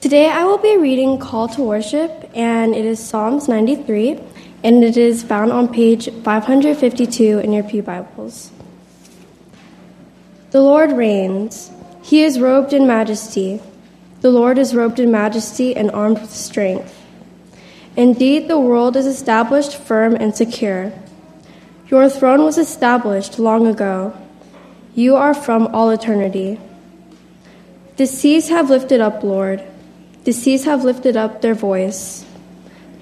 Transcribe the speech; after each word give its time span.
Today 0.00 0.28
I 0.28 0.44
will 0.44 0.58
be 0.58 0.76
reading 0.76 1.18
Call 1.18 1.48
to 1.48 1.62
Worship, 1.62 2.30
and 2.34 2.74
it 2.74 2.84
is 2.84 3.02
Psalms 3.02 3.48
93, 3.48 4.20
and 4.62 4.84
it 4.84 4.98
is 4.98 5.22
found 5.22 5.52
on 5.52 5.72
page 5.72 6.10
552 6.22 7.38
in 7.38 7.50
your 7.50 7.64
Pew 7.64 7.82
Bibles. 7.82 8.50
The 10.50 10.60
Lord 10.60 10.92
reigns. 10.92 11.70
He 12.02 12.22
is 12.22 12.38
robed 12.38 12.74
in 12.74 12.86
majesty. 12.86 13.62
The 14.20 14.30
Lord 14.30 14.58
is 14.58 14.74
robed 14.74 15.00
in 15.00 15.10
majesty 15.10 15.74
and 15.74 15.90
armed 15.92 16.20
with 16.20 16.30
strength. 16.30 16.94
Indeed, 17.96 18.48
the 18.48 18.60
world 18.60 18.96
is 18.96 19.06
established 19.06 19.78
firm 19.78 20.14
and 20.14 20.36
secure. 20.36 20.92
Your 21.88 22.10
throne 22.10 22.44
was 22.44 22.58
established 22.58 23.38
long 23.38 23.66
ago. 23.66 24.14
You 24.94 25.16
are 25.16 25.32
from 25.32 25.68
all 25.68 25.88
eternity. 25.88 26.60
The 27.96 28.06
seas 28.06 28.50
have 28.50 28.68
lifted 28.68 29.00
up, 29.00 29.22
Lord. 29.22 29.64
The 30.26 30.32
seas 30.32 30.64
have 30.64 30.82
lifted 30.82 31.16
up 31.16 31.40
their 31.40 31.54
voice. 31.54 32.26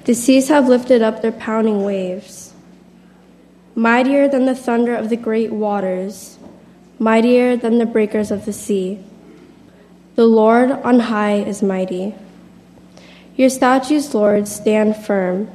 The 0.04 0.12
seas 0.12 0.48
have 0.48 0.68
lifted 0.68 1.00
up 1.00 1.22
their 1.22 1.32
pounding 1.32 1.82
waves. 1.82 2.52
Mightier 3.74 4.28
than 4.28 4.44
the 4.44 4.54
thunder 4.54 4.94
of 4.94 5.08
the 5.08 5.16
great 5.16 5.50
waters, 5.50 6.36
mightier 6.98 7.56
than 7.56 7.78
the 7.78 7.86
breakers 7.86 8.30
of 8.30 8.44
the 8.44 8.52
sea. 8.52 9.02
The 10.16 10.26
Lord 10.26 10.70
on 10.70 11.00
high 11.00 11.36
is 11.36 11.62
mighty. 11.62 12.14
Your 13.36 13.48
statues, 13.48 14.12
Lord, 14.12 14.46
stand 14.46 14.94
firm. 14.94 15.48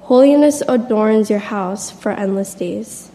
Holiness 0.00 0.62
adorns 0.66 1.28
your 1.28 1.38
house 1.52 1.90
for 1.90 2.12
endless 2.12 2.54
days. 2.54 3.11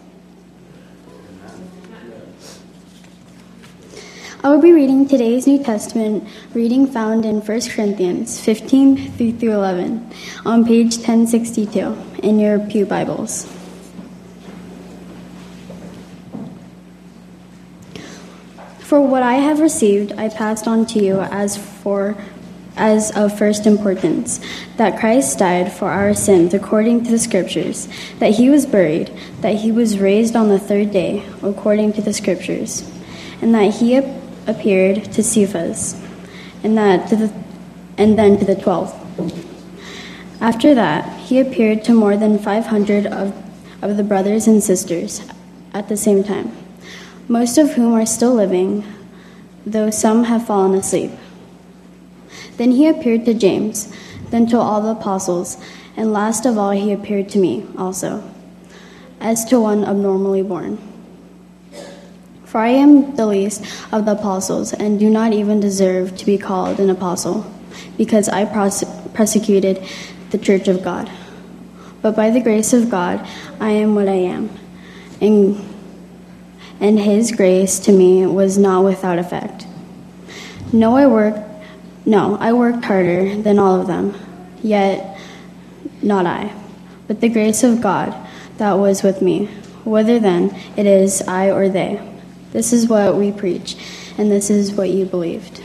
I 4.43 4.49
will 4.49 4.61
be 4.61 4.71
reading 4.71 5.07
today's 5.07 5.47
New 5.47 5.63
Testament 5.63 6.27
reading 6.53 6.85
found 6.85 7.25
in 7.25 7.41
1 7.41 7.61
Corinthians 7.71 8.39
15 8.39 9.13
through 9.13 9.51
11 9.51 10.11
on 10.45 10.63
page 10.63 10.97
1062 10.97 11.97
in 12.21 12.39
your 12.39 12.59
Pew 12.59 12.85
Bibles. 12.85 13.51
For 18.77 19.01
what 19.01 19.23
I 19.23 19.33
have 19.33 19.59
received, 19.59 20.11
I 20.13 20.29
passed 20.29 20.67
on 20.67 20.85
to 20.87 21.03
you 21.03 21.19
as 21.19 21.57
for 21.57 22.15
as 22.75 23.09
of 23.17 23.35
first 23.35 23.65
importance 23.65 24.39
that 24.77 24.99
Christ 24.99 25.39
died 25.39 25.73
for 25.73 25.89
our 25.89 26.13
sins 26.13 26.53
according 26.53 27.05
to 27.05 27.09
the 27.09 27.17
Scriptures, 27.17 27.87
that 28.19 28.35
he 28.35 28.51
was 28.51 28.67
buried, 28.67 29.11
that 29.41 29.55
he 29.55 29.71
was 29.71 29.97
raised 29.97 30.35
on 30.35 30.49
the 30.49 30.59
third 30.59 30.91
day 30.91 31.25
according 31.41 31.93
to 31.93 32.03
the 32.03 32.13
Scriptures, 32.13 32.87
and 33.41 33.55
that 33.55 33.73
he 33.73 33.95
appeared 34.47 35.03
to 35.13 35.21
Cephas, 35.21 36.01
and 36.63 36.77
that 36.77 37.09
to 37.09 37.15
the, 37.15 37.33
and 37.97 38.17
then 38.17 38.39
to 38.39 38.45
the 38.45 38.55
twelve. 38.55 38.93
After 40.39 40.73
that, 40.75 41.19
he 41.19 41.39
appeared 41.39 41.83
to 41.85 41.93
more 41.93 42.15
than 42.15 42.39
five 42.39 42.67
hundred 42.67 43.05
of, 43.05 43.35
of 43.81 43.97
the 43.97 44.03
brothers 44.03 44.47
and 44.47 44.63
sisters 44.63 45.21
at 45.73 45.89
the 45.89 45.97
same 45.97 46.23
time, 46.23 46.55
most 47.27 47.57
of 47.57 47.73
whom 47.73 47.93
are 47.93 48.05
still 48.05 48.33
living, 48.33 48.83
though 49.65 49.89
some 49.89 50.23
have 50.23 50.47
fallen 50.47 50.73
asleep. 50.75 51.11
Then 52.57 52.71
he 52.71 52.87
appeared 52.87 53.25
to 53.25 53.33
James, 53.33 53.93
then 54.29 54.47
to 54.47 54.57
all 54.57 54.81
the 54.81 54.91
apostles, 54.91 55.57
and 55.95 56.13
last 56.13 56.45
of 56.45 56.57
all, 56.57 56.71
he 56.71 56.91
appeared 56.91 57.29
to 57.29 57.39
me 57.39 57.65
also, 57.77 58.23
as 59.19 59.43
to 59.45 59.59
one 59.59 59.83
abnormally 59.83 60.43
born. 60.43 60.77
For 62.47 62.59
I 62.59 62.69
am 62.69 63.15
the 63.17 63.25
least 63.25 63.65
of 63.91 64.05
the 64.05 64.13
apostles, 64.13 64.71
and 64.71 64.97
do 64.97 65.09
not 65.09 65.33
even 65.33 65.59
deserve 65.59 66.15
to 66.17 66.25
be 66.25 66.37
called 66.37 66.79
an 66.79 66.89
apostle, 66.89 67.45
because 67.97 68.29
I 68.29 68.45
persecuted 69.13 69.83
the 70.29 70.37
church 70.37 70.69
of 70.69 70.81
God. 70.81 71.11
But 72.01 72.15
by 72.15 72.29
the 72.29 72.39
grace 72.39 72.71
of 72.71 72.89
God, 72.89 73.27
I 73.59 73.71
am 73.71 73.95
what 73.95 74.07
I 74.07 74.13
am. 74.13 74.49
And, 75.19 75.61
and 76.79 76.97
his 76.97 77.33
grace 77.33 77.79
to 77.79 77.91
me 77.91 78.25
was 78.25 78.57
not 78.57 78.85
without 78.85 79.19
effect. 79.19 79.67
No, 80.71 80.95
I 80.95 81.05
worked, 81.05 81.39
no, 82.05 82.37
I 82.39 82.53
worked 82.53 82.85
harder 82.85 83.35
than 83.35 83.59
all 83.59 83.81
of 83.81 83.87
them, 83.87 84.15
yet 84.63 85.19
not 86.01 86.25
I, 86.25 86.53
but 87.07 87.19
the 87.19 87.27
grace 87.27 87.63
of 87.63 87.81
God 87.81 88.15
that 88.57 88.73
was 88.73 89.03
with 89.03 89.21
me, 89.21 89.47
whether 89.83 90.17
then 90.17 90.57
it 90.77 90.85
is 90.85 91.21
I 91.23 91.51
or 91.51 91.67
they. 91.67 91.99
This 92.57 92.73
is 92.73 92.87
what 92.87 93.15
we 93.15 93.31
preach, 93.31 93.77
and 94.17 94.31
this 94.31 94.49
is 94.49 94.71
what 94.71 94.89
you 94.89 95.05
believed. 95.05 95.61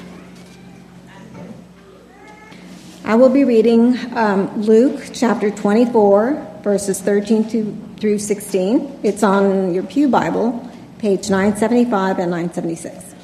I 3.03 3.15
will 3.15 3.31
be 3.31 3.45
reading 3.45 3.97
um, 4.15 4.61
Luke 4.61 5.03
chapter 5.15 5.51
24, 5.51 6.59
verses 6.63 7.01
13 7.01 7.49
to, 7.49 7.95
through 7.99 8.19
16. 8.19 9.01
It's 9.03 9.23
on 9.23 9.73
your 9.73 9.85
Pew 9.85 10.07
Bible, 10.07 10.71
page 10.99 11.31
975 11.31 12.19
and 12.19 12.31
976. 12.31 13.15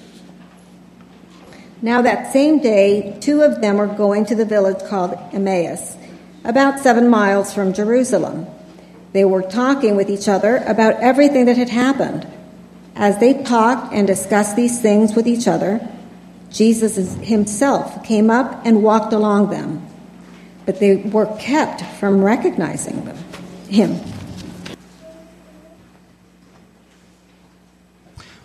Now, 1.82 2.00
that 2.00 2.32
same 2.32 2.60
day, 2.62 3.18
two 3.20 3.42
of 3.42 3.60
them 3.60 3.76
were 3.76 3.86
going 3.86 4.24
to 4.24 4.34
the 4.34 4.46
village 4.46 4.82
called 4.88 5.12
Emmaus, 5.34 5.94
about 6.42 6.80
seven 6.80 7.10
miles 7.10 7.52
from 7.52 7.74
Jerusalem. 7.74 8.46
They 9.12 9.26
were 9.26 9.42
talking 9.42 9.94
with 9.94 10.08
each 10.08 10.26
other 10.26 10.56
about 10.66 10.94
everything 11.02 11.44
that 11.44 11.58
had 11.58 11.68
happened. 11.68 12.26
As 12.98 13.16
they 13.20 13.44
talked 13.44 13.94
and 13.94 14.08
discussed 14.08 14.56
these 14.56 14.82
things 14.82 15.14
with 15.14 15.28
each 15.28 15.46
other, 15.46 15.88
Jesus 16.50 16.96
himself 17.22 18.02
came 18.02 18.28
up 18.28 18.66
and 18.66 18.82
walked 18.82 19.12
along 19.12 19.50
them, 19.50 19.86
but 20.66 20.80
they 20.80 20.96
were 20.96 21.26
kept 21.38 21.80
from 22.00 22.24
recognizing 22.24 23.04
them, 23.04 23.16
him. 23.68 24.00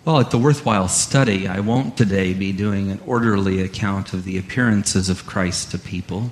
Well, 0.06 0.20
at 0.20 0.30
the 0.30 0.38
worthwhile 0.38 0.88
study, 0.88 1.48
I 1.48 1.60
won't 1.60 1.98
today 1.98 2.36
be 2.36 2.52
doing 2.52 2.92
an 2.92 3.00
orderly 3.08 3.60
account 3.60 4.14
of 4.14 4.24
the 4.24 4.38
appearances 4.38 5.10
of 5.10 5.26
Christ 5.26 5.72
to 5.72 5.80
people, 5.80 6.30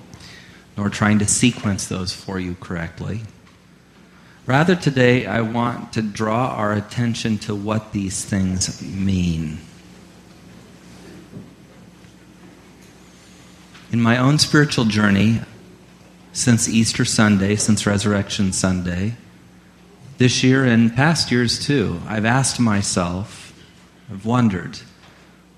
nor 0.78 0.90
trying 0.90 1.18
to 1.20 1.26
sequence 1.26 1.88
those 1.88 2.14
for 2.14 2.40
you 2.40 2.56
correctly. 2.60 3.22
Rather, 4.48 4.76
today 4.76 5.28
I 5.28 5.42
want 5.42 5.94
to 5.94 6.02
draw 6.02 6.56
our 6.56 6.74
attention 6.74 7.38
to 7.40 7.54
what 7.54 7.92
these 7.92 8.26
things 8.26 8.82
mean. 8.82 9.60
In 13.92 14.02
my 14.02 14.18
own 14.18 14.40
spiritual 14.40 14.86
journey, 14.86 15.42
since 16.34 16.68
Easter 16.68 17.06
Sunday, 17.06 17.56
since 17.56 17.86
Resurrection 17.86 18.52
Sunday, 18.52 19.14
this 20.18 20.44
year 20.44 20.66
and 20.66 20.96
past 20.96 21.32
years 21.32 21.64
too, 21.64 22.00
I've 22.08 22.26
asked 22.26 22.60
myself, 22.60 23.54
I've 24.10 24.26
wondered, 24.26 24.80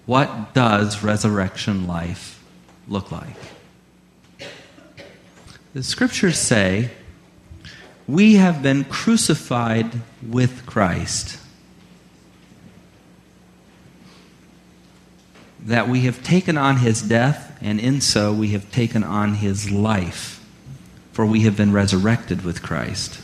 what 0.06 0.54
does 0.54 1.04
resurrection 1.04 1.88
life 1.88 2.44
look 2.90 3.12
like? 3.12 3.38
The 5.74 5.84
scriptures 5.84 6.38
say 6.38 6.92
we 8.08 8.36
have 8.36 8.62
been 8.62 8.84
crucified 8.84 10.02
with 10.28 10.66
Christ. 10.66 11.40
That 15.62 15.88
we 15.88 16.02
have 16.02 16.24
taken 16.24 16.58
on 16.58 16.78
his 16.78 17.02
death, 17.02 17.58
and 17.62 17.80
in 17.80 18.02
so 18.02 18.34
we 18.34 18.50
have 18.50 18.70
taken 18.72 19.04
on 19.04 19.36
his 19.36 19.72
life, 19.72 20.46
for 21.14 21.26
we 21.26 21.42
have 21.42 21.56
been 21.56 21.72
resurrected 21.72 22.44
with 22.44 22.62
Christ. 22.62 23.22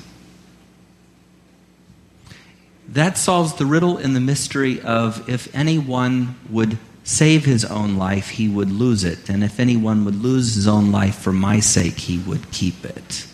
That 2.88 3.18
solves 3.18 3.54
the 3.56 3.66
riddle 3.66 3.98
in 3.98 4.14
the 4.14 4.20
mystery 4.20 4.82
of 4.82 5.28
if 5.30 5.54
anyone 5.54 6.36
would 6.50 6.78
save 7.04 7.46
his 7.46 7.66
own 7.66 7.98
life, 7.98 8.30
he 8.30 8.48
would 8.48 8.72
lose 8.72 9.04
it. 9.04 9.30
And 9.30 9.44
if 9.44 9.60
anyone 9.60 10.06
would 10.06 10.16
lose 10.16 10.56
his 10.56 10.68
own 10.68 10.92
life 10.92 11.16
for 11.16 11.34
my 11.34 11.60
sake, 11.60 11.98
he 11.98 12.20
would 12.20 12.52
keep 12.52 12.86
it. 12.86 13.28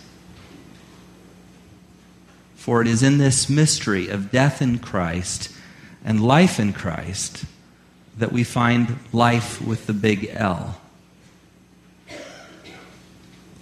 For 2.65 2.81
it 2.81 2.87
is 2.87 3.03
in 3.03 3.19
this 3.19 3.47
mystery 3.47 4.09
of 4.09 4.31
death 4.31 4.59
in 4.59 4.79
Christ 4.79 5.51
and 6.03 6.19
life 6.19 6.59
in 6.59 6.73
Christ 6.73 7.45
that 8.17 8.31
we 8.31 8.43
find 8.43 8.97
life 9.13 9.61
with 9.61 9.85
the 9.85 9.93
big 9.93 10.31
L 10.33 10.81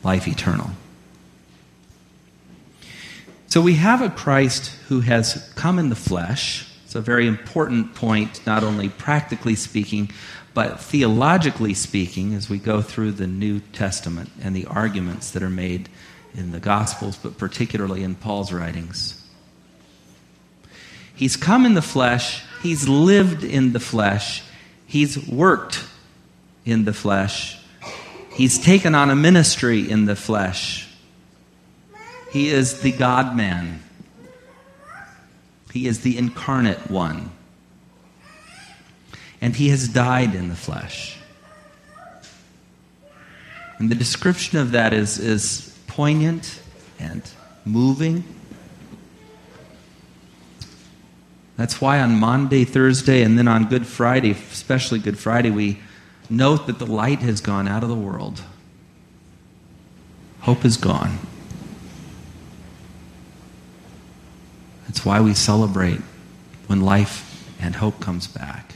life 0.05 0.25
eternal. 0.25 0.69
So 3.47 3.59
we 3.59 3.73
have 3.73 4.01
a 4.01 4.09
Christ 4.09 4.67
who 4.87 5.01
has 5.01 5.51
come 5.55 5.79
in 5.79 5.89
the 5.89 5.97
flesh. 5.97 6.65
It's 6.85 6.95
a 6.95 7.01
very 7.01 7.27
important 7.27 7.95
point, 7.95 8.39
not 8.45 8.63
only 8.63 8.87
practically 8.87 9.55
speaking, 9.55 10.11
but 10.53 10.79
theologically 10.79 11.73
speaking, 11.73 12.33
as 12.35 12.49
we 12.49 12.57
go 12.57 12.81
through 12.81 13.11
the 13.11 13.27
New 13.27 13.59
Testament 13.59 14.29
and 14.41 14.55
the 14.55 14.65
arguments 14.67 15.29
that 15.31 15.43
are 15.43 15.49
made 15.49 15.89
in 16.35 16.51
the 16.51 16.59
Gospels, 16.59 17.17
but 17.17 17.37
particularly 17.37 18.03
in 18.03 18.15
Paul's 18.15 18.51
writings. 18.51 19.19
He's 21.15 21.35
come 21.35 21.65
in 21.65 21.73
the 21.73 21.81
flesh, 21.81 22.43
he's 22.61 22.87
lived 22.87 23.43
in 23.43 23.73
the 23.73 23.79
flesh, 23.79 24.43
he's 24.85 25.27
worked 25.27 25.85
in 26.65 26.85
the 26.85 26.93
flesh, 26.93 27.59
He's 28.33 28.57
taken 28.57 28.95
on 28.95 29.11
a 29.11 29.15
ministry 29.15 29.89
in 29.89 30.05
the 30.05 30.15
flesh. 30.15 30.89
He 32.31 32.49
is 32.49 32.81
the 32.81 32.91
God 32.91 33.35
man. 33.35 33.83
He 35.71 35.87
is 35.87 36.01
the 36.01 36.17
incarnate 36.17 36.89
one. 36.89 37.31
And 39.39 39.55
he 39.55 39.69
has 39.69 39.87
died 39.87 40.33
in 40.33 40.49
the 40.49 40.55
flesh. 40.55 41.17
And 43.77 43.91
the 43.91 43.95
description 43.95 44.57
of 44.57 44.71
that 44.71 44.93
is, 44.93 45.19
is 45.19 45.72
poignant 45.93 46.59
and 46.99 47.21
moving. 47.65 48.23
That's 51.55 51.79
why 51.79 51.99
on 51.99 52.15
Monday, 52.15 52.65
Thursday, 52.65 53.21
and 53.21 53.37
then 53.37 53.47
on 53.47 53.69
Good 53.69 53.85
Friday, 53.85 54.31
especially 54.31 54.97
Good 54.97 55.19
Friday, 55.19 55.51
we 55.51 55.79
note 56.31 56.65
that 56.65 56.79
the 56.79 56.87
light 56.87 57.19
has 57.19 57.41
gone 57.41 57.67
out 57.67 57.83
of 57.83 57.89
the 57.89 57.95
world. 57.95 58.41
Hope 60.41 60.65
is 60.65 60.77
gone. 60.77 61.19
That's 64.87 65.05
why 65.05 65.21
we 65.21 65.35
celebrate 65.35 66.01
when 66.65 66.81
life 66.81 67.53
and 67.61 67.75
hope 67.75 67.99
comes 67.99 68.25
back. 68.25 68.72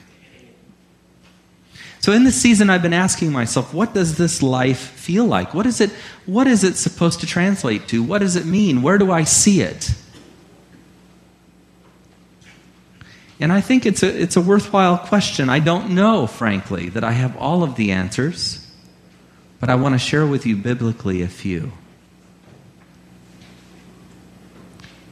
So 2.08 2.14
in 2.14 2.24
this 2.24 2.42
season 2.42 2.70
I've 2.70 2.82
been 2.82 2.94
asking 2.94 3.34
myself, 3.34 3.74
what 3.74 3.94
does 3.94 4.18
this 4.18 4.42
life 4.42 4.80
feel 4.80 5.26
like? 5.26 5.54
What 5.54 5.66
is 5.66 5.82
it 5.82 5.92
what 6.26 6.48
is 6.48 6.64
it 6.64 6.78
supposed 6.78 7.20
to 7.20 7.26
translate 7.26 7.90
to? 7.90 8.02
What 8.02 8.20
does 8.20 8.38
it 8.38 8.46
mean? 8.46 8.82
Where 8.82 8.98
do 8.98 9.12
I 9.12 9.26
see 9.26 9.60
it? 9.60 9.94
And 13.42 13.52
I 13.52 13.60
think 13.60 13.86
it's 13.86 14.04
a, 14.04 14.22
it's 14.22 14.38
a 14.38 14.42
worthwhile 14.42 14.98
question. 14.98 15.50
I 15.50 15.60
don't 15.60 15.90
know, 15.90 16.28
frankly, 16.28 16.88
that 16.88 17.04
I 17.04 17.12
have 17.12 17.36
all 17.36 17.62
of 17.62 17.76
the 17.76 17.92
answers, 17.92 18.66
but 19.60 19.70
I 19.70 19.76
want 19.76 19.94
to 19.94 20.00
share 20.00 20.26
with 20.26 20.46
you 20.46 20.56
biblically 20.56 21.22
a 21.24 21.28
few. 21.28 21.74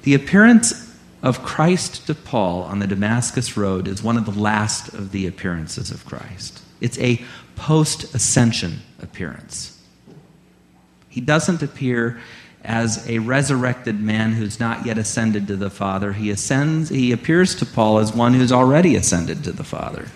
The 0.03 0.13
appearance 0.13 0.97
of 1.21 1.43
Christ 1.43 2.07
to 2.07 2.15
Paul 2.15 2.61
on 2.61 2.79
the 2.79 2.87
Damascus 2.87 3.57
Road 3.57 3.85
is 3.89 4.01
one 4.01 4.15
of 4.15 4.23
the 4.23 4.39
last 4.39 4.93
of 4.93 5.11
the 5.11 5.27
appearances 5.27 5.91
of 5.91 6.05
Christ. 6.05 6.61
It's 6.81 6.99
a 6.99 7.23
post 7.55 8.13
ascension 8.15 8.79
appearance. 9.01 9.81
He 11.09 11.21
doesn't 11.21 11.63
appear 11.63 12.19
as 12.63 13.07
a 13.07 13.19
resurrected 13.19 14.01
man 14.01 14.33
who's 14.33 14.59
not 14.59 14.85
yet 14.85 14.97
ascended 14.97 15.47
to 15.47 15.55
the 15.55 15.69
Father. 15.69 16.13
He 16.13 16.29
ascends, 16.29 16.89
he 16.89 17.11
appears 17.11 17.55
to 17.55 17.65
Paul 17.65 17.99
as 17.99 18.13
one 18.13 18.33
who's 18.33 18.51
already 18.51 18.95
ascended 18.95 19.43
to 19.43 19.51
the 19.51 19.63
Father. 19.63 20.07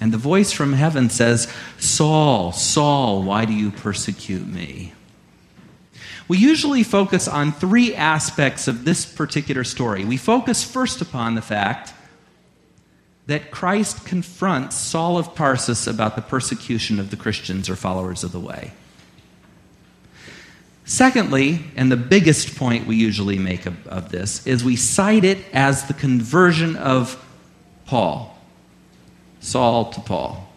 And 0.00 0.12
the 0.12 0.18
voice 0.18 0.52
from 0.52 0.72
heaven 0.72 1.10
says, 1.10 1.52
Saul, 1.78 2.52
Saul, 2.52 3.22
why 3.22 3.44
do 3.44 3.52
you 3.52 3.70
persecute 3.70 4.46
me? 4.46 4.94
We 6.26 6.38
usually 6.38 6.84
focus 6.84 7.28
on 7.28 7.52
three 7.52 7.94
aspects 7.94 8.68
of 8.68 8.84
this 8.84 9.04
particular 9.04 9.64
story. 9.64 10.04
We 10.04 10.16
focus 10.16 10.64
first 10.64 11.02
upon 11.02 11.34
the 11.34 11.42
fact 11.42 11.92
that 13.30 13.52
Christ 13.52 14.04
confronts 14.04 14.74
Saul 14.74 15.16
of 15.16 15.36
Tarsus 15.36 15.86
about 15.86 16.16
the 16.16 16.22
persecution 16.22 16.98
of 16.98 17.10
the 17.10 17.16
Christians 17.16 17.70
or 17.70 17.76
followers 17.76 18.24
of 18.24 18.32
the 18.32 18.40
way. 18.40 18.72
Secondly, 20.84 21.66
and 21.76 21.92
the 21.92 21.96
biggest 21.96 22.56
point 22.56 22.88
we 22.88 22.96
usually 22.96 23.38
make 23.38 23.66
of, 23.66 23.86
of, 23.86 24.10
this, 24.10 24.44
is 24.48 24.64
we 24.64 24.74
cite 24.74 25.22
it 25.22 25.38
as 25.52 25.86
the 25.86 25.94
conversion 25.94 26.74
of 26.74 27.24
Paul, 27.86 28.36
Saul 29.38 29.92
to 29.92 30.00
Paul. 30.00 30.49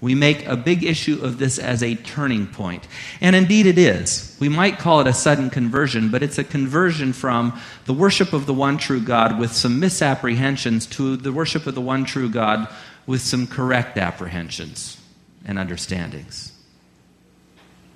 We 0.00 0.14
make 0.14 0.46
a 0.46 0.56
big 0.56 0.82
issue 0.82 1.20
of 1.22 1.38
this 1.38 1.58
as 1.58 1.82
a 1.82 1.94
turning 1.94 2.46
point. 2.46 2.88
And 3.20 3.36
indeed 3.36 3.66
it 3.66 3.76
is. 3.76 4.34
We 4.40 4.48
might 4.48 4.78
call 4.78 5.00
it 5.00 5.06
a 5.06 5.12
sudden 5.12 5.50
conversion, 5.50 6.10
but 6.10 6.22
it's 6.22 6.38
a 6.38 6.44
conversion 6.44 7.12
from 7.12 7.60
the 7.84 7.92
worship 7.92 8.32
of 8.32 8.46
the 8.46 8.54
one 8.54 8.78
true 8.78 9.00
God 9.00 9.38
with 9.38 9.52
some 9.52 9.78
misapprehensions 9.78 10.86
to 10.86 11.16
the 11.16 11.32
worship 11.32 11.66
of 11.66 11.74
the 11.74 11.82
one 11.82 12.06
true 12.06 12.30
God 12.30 12.68
with 13.06 13.20
some 13.20 13.46
correct 13.46 13.98
apprehensions 13.98 14.96
and 15.44 15.58
understandings. 15.58 16.52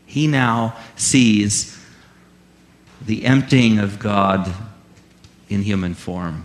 He 0.04 0.26
now 0.26 0.76
sees 0.96 1.80
the 3.00 3.24
emptying 3.24 3.78
of 3.78 3.98
God 3.98 4.52
in 5.48 5.62
human 5.62 5.94
form 5.94 6.44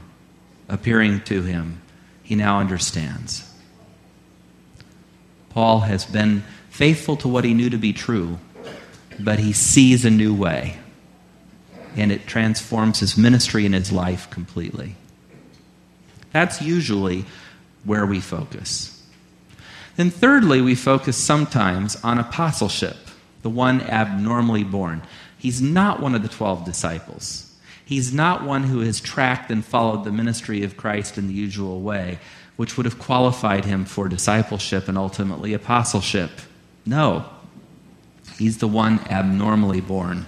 appearing 0.70 1.22
to 1.22 1.42
him. 1.42 1.82
He 2.24 2.36
now 2.36 2.60
understands. 2.60 3.49
Paul 5.50 5.82
has 5.82 6.06
been 6.06 6.44
faithful 6.70 7.18
to 7.18 7.28
what 7.28 7.44
he 7.44 7.54
knew 7.54 7.70
to 7.70 7.78
be 7.78 7.94
true, 7.94 8.40
but 9.20 9.40
he 9.40 9.52
sees 9.54 10.06
a 10.06 10.10
new 10.10 10.34
way. 10.34 10.78
And 11.96 12.12
it 12.12 12.28
transforms 12.28 13.00
his 13.00 13.18
ministry 13.18 13.66
and 13.66 13.74
his 13.76 13.92
life 13.92 14.30
completely. 14.30 14.96
That's 16.32 16.62
usually 16.62 17.26
where 17.84 18.06
we 18.06 18.20
focus. 18.20 19.04
Then, 19.96 20.12
thirdly, 20.12 20.62
we 20.62 20.76
focus 20.76 21.18
sometimes 21.18 22.02
on 22.04 22.20
apostleship, 22.20 22.96
the 23.42 23.50
one 23.50 23.82
abnormally 23.82 24.64
born. 24.64 25.02
He's 25.38 25.62
not 25.62 26.00
one 26.00 26.16
of 26.16 26.22
the 26.22 26.30
12 26.30 26.64
disciples. 26.64 27.54
He's 27.84 28.14
not 28.14 28.44
one 28.44 28.64
who 28.64 28.82
has 28.82 29.02
tracked 29.02 29.50
and 29.50 29.66
followed 29.66 30.04
the 30.04 30.12
ministry 30.12 30.64
of 30.64 30.78
Christ 30.78 31.18
in 31.18 31.28
the 31.28 31.34
usual 31.34 31.82
way 31.82 32.20
which 32.60 32.76
would 32.76 32.86
have 32.86 33.00
qualified 33.00 33.64
him 33.64 33.86
for 33.86 34.10
discipleship 34.10 34.90
and 34.90 34.98
ultimately 34.98 35.54
apostleship. 35.54 36.30
No, 36.86 37.24
he's 38.38 38.58
the 38.58 38.68
one 38.68 39.00
abnormally 39.10 39.80
born. 39.80 40.28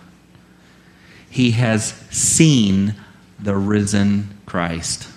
He 1.30 1.52
has 1.52 1.88
seen 2.10 2.96
the 3.38 3.58
risen 3.58 4.38
Christ 4.46 5.10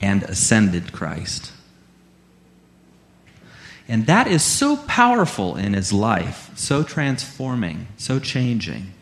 and 0.00 0.24
ascended 0.24 0.92
Christ. 0.92 1.52
And 3.86 4.06
that 4.06 4.26
is 4.26 4.42
so 4.42 4.78
powerful 4.78 5.54
in 5.54 5.74
his 5.74 5.92
life, 5.92 6.50
so 6.56 6.82
transforming, 6.82 7.86
so 7.98 8.18
changing, 8.18 8.94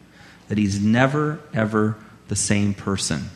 that 0.48 0.58
he's 0.58 0.78
never, 0.78 1.40
ever 1.54 1.96
the 2.28 2.36
same 2.36 2.74
person. 2.74 3.30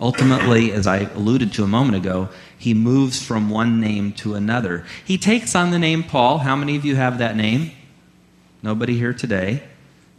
Ultimately, 0.00 0.72
as 0.72 0.86
I 0.86 1.00
alluded 1.14 1.52
to 1.54 1.64
a 1.64 1.66
moment 1.66 1.96
ago, 1.96 2.30
he 2.56 2.72
moves 2.72 3.22
from 3.22 3.50
one 3.50 3.80
name 3.80 4.12
to 4.14 4.34
another. 4.34 4.84
He 5.04 5.18
takes 5.18 5.54
on 5.54 5.70
the 5.70 5.78
name 5.78 6.04
Paul. 6.04 6.38
How 6.38 6.56
many 6.56 6.76
of 6.76 6.86
you 6.86 6.96
have 6.96 7.18
that 7.18 7.36
name? 7.36 7.72
Nobody 8.62 8.96
here 8.96 9.12
today. 9.12 9.62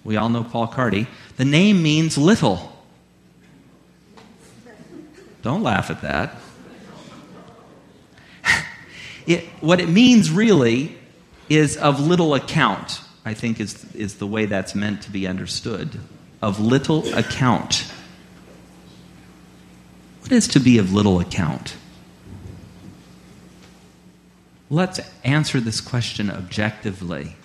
We 0.04 0.18
all 0.18 0.30
know 0.30 0.44
Paul 0.44 0.68
Carty. 0.68 1.08
The 1.38 1.46
name 1.46 1.82
means 1.82 2.18
little. 2.18 2.72
Don't 5.42 5.64
laugh 5.64 5.90
at 5.90 6.02
that. 6.02 6.36
It, 9.28 9.46
what 9.62 9.80
it 9.80 9.88
means 9.88 10.32
really 10.32 10.98
is 11.48 11.78
of 11.78 12.00
little 12.00 12.34
account, 12.34 13.02
I 13.24 13.36
think 13.36 13.60
is, 13.60 13.86
is 13.94 14.16
the 14.16 14.26
way 14.26 14.48
that's 14.48 14.74
meant 14.74 15.04
to 15.04 15.12
be 15.12 15.28
understood. 15.28 16.00
Of 16.42 16.60
little 16.60 17.08
account. 17.14 17.86
What 20.22 20.32
is 20.32 20.48
to 20.50 20.60
be 20.60 20.78
of 20.78 20.94
little 20.94 21.20
account? 21.20 21.76
Let's 24.70 25.02
answer 25.24 25.60
this 25.60 25.82
question 25.82 26.32
objectively. 26.32 27.36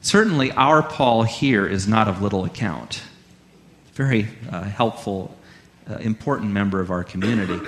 Certainly, 0.00 0.52
our 0.52 0.82
Paul 0.82 1.24
here 1.24 1.66
is 1.66 1.86
not 1.86 2.08
of 2.08 2.22
little 2.22 2.44
account. 2.44 3.02
Very 3.92 4.28
uh, 4.50 4.62
helpful, 4.62 5.36
uh, 5.90 5.96
important 5.96 6.52
member 6.52 6.80
of 6.80 6.90
our 6.90 7.04
community. 7.04 7.60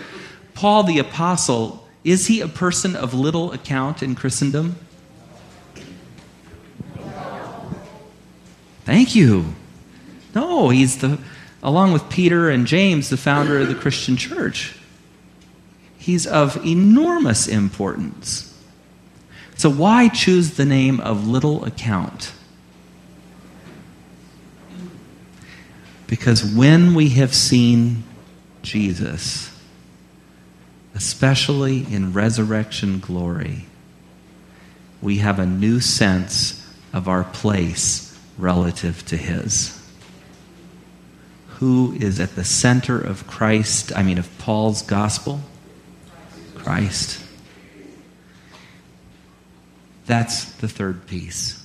Paul 0.54 0.84
the 0.84 0.98
Apostle, 0.98 1.86
is 2.04 2.28
he 2.28 2.40
a 2.40 2.48
person 2.48 2.96
of 2.96 3.12
little 3.12 3.52
account 3.52 4.02
in 4.02 4.14
Christendom? 4.14 4.76
Thank 8.84 9.14
you. 9.14 9.54
No, 10.34 10.68
he's 10.70 10.98
the 10.98 11.18
along 11.62 11.92
with 11.92 12.08
Peter 12.08 12.48
and 12.48 12.66
James, 12.66 13.10
the 13.10 13.16
founder 13.16 13.58
of 13.58 13.68
the 13.68 13.74
Christian 13.74 14.16
church. 14.16 14.74
He's 15.98 16.26
of 16.26 16.64
enormous 16.64 17.46
importance. 17.46 18.46
So, 19.56 19.68
why 19.68 20.08
choose 20.08 20.52
the 20.52 20.64
name 20.64 21.00
of 21.00 21.26
little 21.26 21.64
account? 21.64 22.32
Because 26.06 26.42
when 26.42 26.94
we 26.94 27.10
have 27.10 27.34
seen 27.34 28.02
Jesus, 28.62 29.54
especially 30.94 31.86
in 31.92 32.14
resurrection 32.14 32.98
glory, 32.98 33.66
we 35.02 35.18
have 35.18 35.38
a 35.38 35.46
new 35.46 35.80
sense 35.80 36.66
of 36.92 37.06
our 37.06 37.24
place 37.24 38.18
relative 38.38 39.04
to 39.06 39.16
His 39.16 39.79
who 41.60 41.94
is 42.00 42.18
at 42.18 42.34
the 42.34 42.44
center 42.44 42.98
of 42.98 43.26
Christ, 43.26 43.92
I 43.94 44.02
mean, 44.02 44.18
of 44.18 44.28
Paul's 44.38 44.82
gospel, 44.82 45.40
Christ. 46.54 47.22
That's 50.06 50.52
the 50.54 50.68
third 50.68 51.06
piece. 51.06 51.62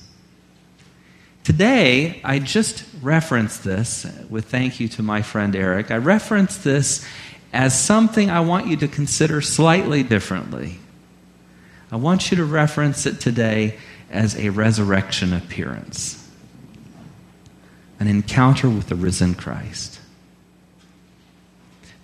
Today, 1.44 2.20
I 2.24 2.38
just 2.38 2.84
referenced 3.00 3.64
this 3.64 4.06
with 4.28 4.46
thank 4.46 4.80
you 4.80 4.88
to 4.88 5.02
my 5.02 5.22
friend 5.22 5.56
Eric. 5.56 5.90
I 5.90 5.96
referenced 5.96 6.62
this 6.62 7.06
as 7.52 7.80
something 7.80 8.28
I 8.30 8.40
want 8.40 8.66
you 8.66 8.76
to 8.78 8.88
consider 8.88 9.40
slightly 9.40 10.02
differently. 10.02 10.78
I 11.90 11.96
want 11.96 12.30
you 12.30 12.36
to 12.36 12.44
reference 12.44 13.06
it 13.06 13.20
today 13.20 13.78
as 14.10 14.36
a 14.36 14.50
resurrection 14.50 15.32
appearance, 15.32 16.25
an 17.98 18.08
encounter 18.08 18.68
with 18.68 18.88
the 18.88 18.94
risen 18.94 19.34
Christ. 19.34 20.00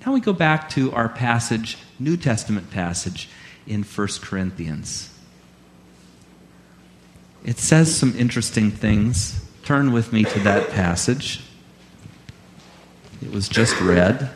Now 0.05 0.13
we 0.13 0.21
go 0.21 0.33
back 0.33 0.69
to 0.71 0.93
our 0.93 1.09
passage, 1.09 1.79
New 1.99 2.17
Testament 2.17 2.71
passage 2.71 3.29
in 3.67 3.83
1 3.83 4.09
Corinthians. 4.21 5.11
It 7.45 7.59
says 7.59 7.95
some 7.95 8.15
interesting 8.17 8.71
things. 8.71 9.45
Turn 9.65 9.93
with 9.93 10.13
me 10.13 10.25
to 10.25 10.41
that 10.41 10.71
passage. 10.71 11.41
It 13.21 13.31
was 13.31 13.49
just 13.49 13.81
read. 13.81 14.31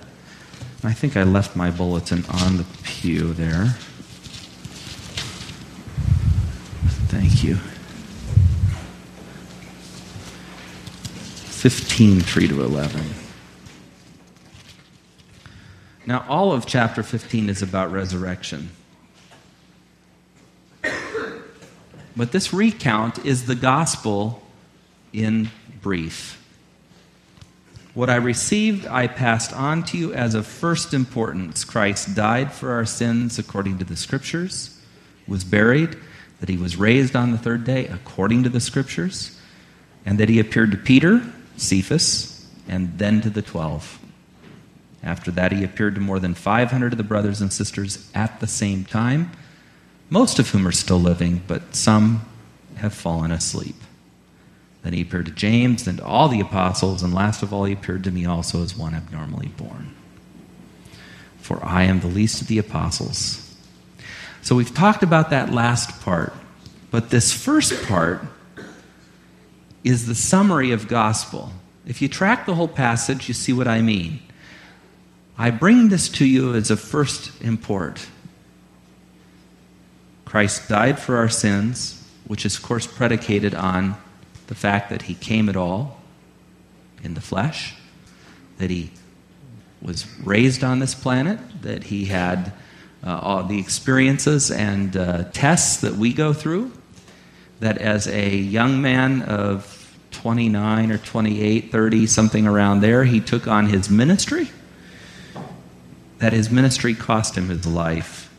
I 0.84 0.92
think 0.92 1.16
I 1.16 1.24
left 1.24 1.56
my 1.56 1.70
bulletin 1.70 2.24
on 2.26 2.58
the 2.58 2.66
pew 2.84 3.32
there. 3.32 3.76
Thank 7.08 7.42
you. 7.42 7.58
15, 11.66 12.20
3 12.20 12.46
to 12.46 12.62
11. 12.62 13.02
Now, 16.06 16.24
all 16.28 16.52
of 16.52 16.64
chapter 16.64 17.02
15 17.02 17.48
is 17.48 17.60
about 17.60 17.90
resurrection. 17.90 18.70
But 22.16 22.30
this 22.30 22.52
recount 22.52 23.26
is 23.26 23.46
the 23.46 23.56
gospel 23.56 24.46
in 25.12 25.50
brief. 25.82 26.40
What 27.94 28.10
I 28.10 28.14
received, 28.14 28.86
I 28.86 29.08
passed 29.08 29.52
on 29.52 29.82
to 29.86 29.98
you 29.98 30.14
as 30.14 30.36
of 30.36 30.46
first 30.46 30.94
importance. 30.94 31.64
Christ 31.64 32.14
died 32.14 32.52
for 32.52 32.70
our 32.74 32.84
sins 32.84 33.40
according 33.40 33.78
to 33.78 33.84
the 33.84 33.96
Scriptures, 33.96 34.80
was 35.26 35.42
buried, 35.42 35.96
that 36.38 36.48
he 36.48 36.58
was 36.58 36.76
raised 36.76 37.16
on 37.16 37.32
the 37.32 37.38
third 37.38 37.64
day 37.64 37.88
according 37.88 38.44
to 38.44 38.48
the 38.48 38.60
Scriptures, 38.60 39.36
and 40.04 40.18
that 40.18 40.28
he 40.28 40.38
appeared 40.38 40.70
to 40.70 40.76
Peter, 40.76 41.32
Cephas, 41.56 42.46
and 42.68 42.98
then 42.98 43.20
to 43.22 43.30
the 43.30 43.42
twelve. 43.42 43.98
After 45.02 45.30
that, 45.32 45.52
he 45.52 45.62
appeared 45.62 45.94
to 45.94 46.00
more 46.00 46.18
than 46.18 46.34
500 46.34 46.92
of 46.92 46.98
the 46.98 47.04
brothers 47.04 47.40
and 47.40 47.52
sisters 47.52 48.10
at 48.14 48.40
the 48.40 48.46
same 48.46 48.84
time, 48.84 49.30
most 50.10 50.38
of 50.38 50.50
whom 50.50 50.66
are 50.66 50.72
still 50.72 50.98
living, 50.98 51.42
but 51.46 51.76
some 51.76 52.26
have 52.76 52.92
fallen 52.92 53.30
asleep. 53.30 53.76
Then 54.82 54.92
he 54.92 55.02
appeared 55.02 55.26
to 55.26 55.32
James 55.32 55.86
and 55.86 55.98
to 55.98 56.04
all 56.04 56.28
the 56.28 56.40
apostles, 56.40 57.02
and 57.02 57.14
last 57.14 57.42
of 57.42 57.52
all, 57.52 57.64
he 57.64 57.72
appeared 57.72 58.04
to 58.04 58.10
me 58.10 58.26
also 58.26 58.62
as 58.62 58.76
one 58.76 58.94
abnormally 58.94 59.48
born. 59.48 59.94
For 61.38 61.64
I 61.64 61.84
am 61.84 62.00
the 62.00 62.06
least 62.08 62.42
of 62.42 62.48
the 62.48 62.58
apostles. 62.58 63.56
So 64.42 64.54
we've 64.54 64.74
talked 64.74 65.02
about 65.02 65.30
that 65.30 65.52
last 65.52 66.00
part, 66.02 66.32
but 66.90 67.10
this 67.10 67.32
first 67.32 67.86
part 67.86 68.22
is 69.86 70.06
the 70.06 70.14
summary 70.16 70.72
of 70.72 70.88
gospel. 70.88 71.52
If 71.86 72.02
you 72.02 72.08
track 72.08 72.44
the 72.44 72.56
whole 72.56 72.66
passage, 72.66 73.28
you 73.28 73.34
see 73.34 73.52
what 73.52 73.68
I 73.68 73.82
mean. 73.82 74.18
I 75.38 75.50
bring 75.50 75.90
this 75.90 76.08
to 76.08 76.26
you 76.26 76.54
as 76.54 76.72
a 76.72 76.76
first 76.76 77.40
import. 77.40 78.08
Christ 80.24 80.68
died 80.68 80.98
for 80.98 81.16
our 81.18 81.28
sins, 81.28 82.04
which 82.26 82.44
is, 82.44 82.56
of 82.56 82.64
course, 82.64 82.84
predicated 82.84 83.54
on 83.54 83.96
the 84.48 84.56
fact 84.56 84.90
that 84.90 85.02
he 85.02 85.14
came 85.14 85.48
at 85.48 85.54
all 85.54 86.00
in 87.04 87.14
the 87.14 87.20
flesh, 87.20 87.76
that 88.58 88.70
he 88.70 88.90
was 89.80 90.04
raised 90.18 90.64
on 90.64 90.80
this 90.80 90.96
planet, 90.96 91.38
that 91.62 91.84
he 91.84 92.06
had 92.06 92.52
uh, 93.04 93.20
all 93.22 93.44
the 93.44 93.60
experiences 93.60 94.50
and 94.50 94.96
uh, 94.96 95.24
tests 95.32 95.80
that 95.82 95.94
we 95.94 96.12
go 96.12 96.32
through, 96.32 96.72
that 97.60 97.78
as 97.78 98.08
a 98.08 98.34
young 98.34 98.82
man 98.82 99.22
of 99.22 99.75
29 100.16 100.90
or 100.90 100.98
28, 100.98 101.70
30, 101.70 102.06
something 102.06 102.46
around 102.46 102.80
there, 102.80 103.04
he 103.04 103.20
took 103.20 103.46
on 103.46 103.66
his 103.66 103.90
ministry 103.90 104.48
that 106.18 106.32
his 106.32 106.50
ministry 106.50 106.94
cost 106.94 107.36
him 107.36 107.48
his 107.48 107.66
life, 107.66 108.32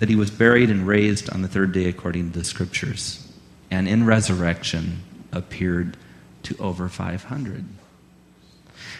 that 0.00 0.08
he 0.08 0.16
was 0.16 0.30
buried 0.30 0.70
and 0.70 0.86
raised 0.86 1.30
on 1.30 1.42
the 1.42 1.48
third 1.48 1.72
day 1.72 1.86
according 1.86 2.32
to 2.32 2.38
the 2.38 2.44
scriptures, 2.44 3.32
and 3.70 3.88
in 3.88 4.04
resurrection 4.04 5.02
appeared 5.32 5.96
to 6.42 6.56
over 6.58 6.88
500. 6.88 7.64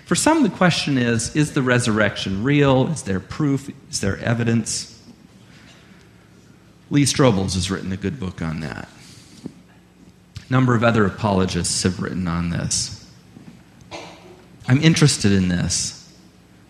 For 0.04 0.14
some, 0.14 0.42
the 0.42 0.50
question 0.50 0.96
is 0.96 1.34
is 1.36 1.52
the 1.52 1.62
resurrection 1.62 2.42
real? 2.42 2.88
Is 2.88 3.02
there 3.02 3.20
proof? 3.20 3.70
Is 3.90 4.00
there 4.00 4.18
evidence? 4.18 4.94
Lee 6.90 7.02
Strobel's 7.02 7.54
has 7.54 7.70
written 7.70 7.92
a 7.92 7.96
good 7.96 8.18
book 8.18 8.40
on 8.40 8.60
that. 8.60 8.88
Number 10.50 10.74
of 10.74 10.82
other 10.82 11.04
apologists 11.04 11.82
have 11.82 12.00
written 12.00 12.26
on 12.26 12.50
this. 12.50 13.06
I'm 14.66 14.80
interested 14.82 15.32
in 15.32 15.48
this, 15.48 16.12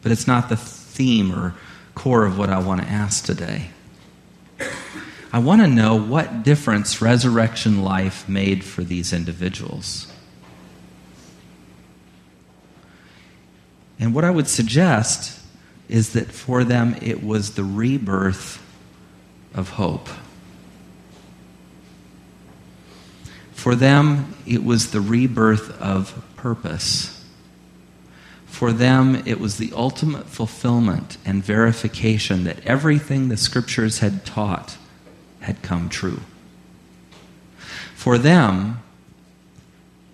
but 0.02 0.12
it's 0.12 0.26
not 0.26 0.48
the 0.48 0.56
theme 0.56 1.32
or 1.32 1.54
core 1.94 2.24
of 2.24 2.38
what 2.38 2.50
I 2.50 2.58
want 2.58 2.80
to 2.82 2.88
ask 2.88 3.24
today. 3.24 3.70
I 5.32 5.40
want 5.40 5.60
to 5.60 5.68
know 5.68 5.96
what 5.96 6.42
difference 6.42 7.02
resurrection 7.02 7.82
life 7.82 8.28
made 8.28 8.64
for 8.64 8.82
these 8.82 9.12
individuals. 9.12 10.10
And 14.00 14.14
what 14.14 14.24
I 14.24 14.30
would 14.30 14.48
suggest 14.48 15.38
is 15.88 16.12
that 16.12 16.30
for 16.30 16.64
them 16.64 16.96
it 17.02 17.22
was 17.22 17.54
the 17.54 17.64
rebirth 17.64 18.62
of 19.54 19.70
hope. 19.70 20.08
For 23.58 23.74
them, 23.74 24.36
it 24.46 24.62
was 24.62 24.92
the 24.92 25.00
rebirth 25.00 25.82
of 25.82 26.22
purpose. 26.36 27.24
For 28.46 28.72
them, 28.72 29.20
it 29.26 29.40
was 29.40 29.56
the 29.56 29.72
ultimate 29.74 30.28
fulfillment 30.28 31.18
and 31.24 31.42
verification 31.42 32.44
that 32.44 32.64
everything 32.64 33.28
the 33.28 33.36
scriptures 33.36 33.98
had 33.98 34.24
taught 34.24 34.76
had 35.40 35.60
come 35.60 35.88
true. 35.88 36.20
For 37.96 38.16
them, 38.16 38.80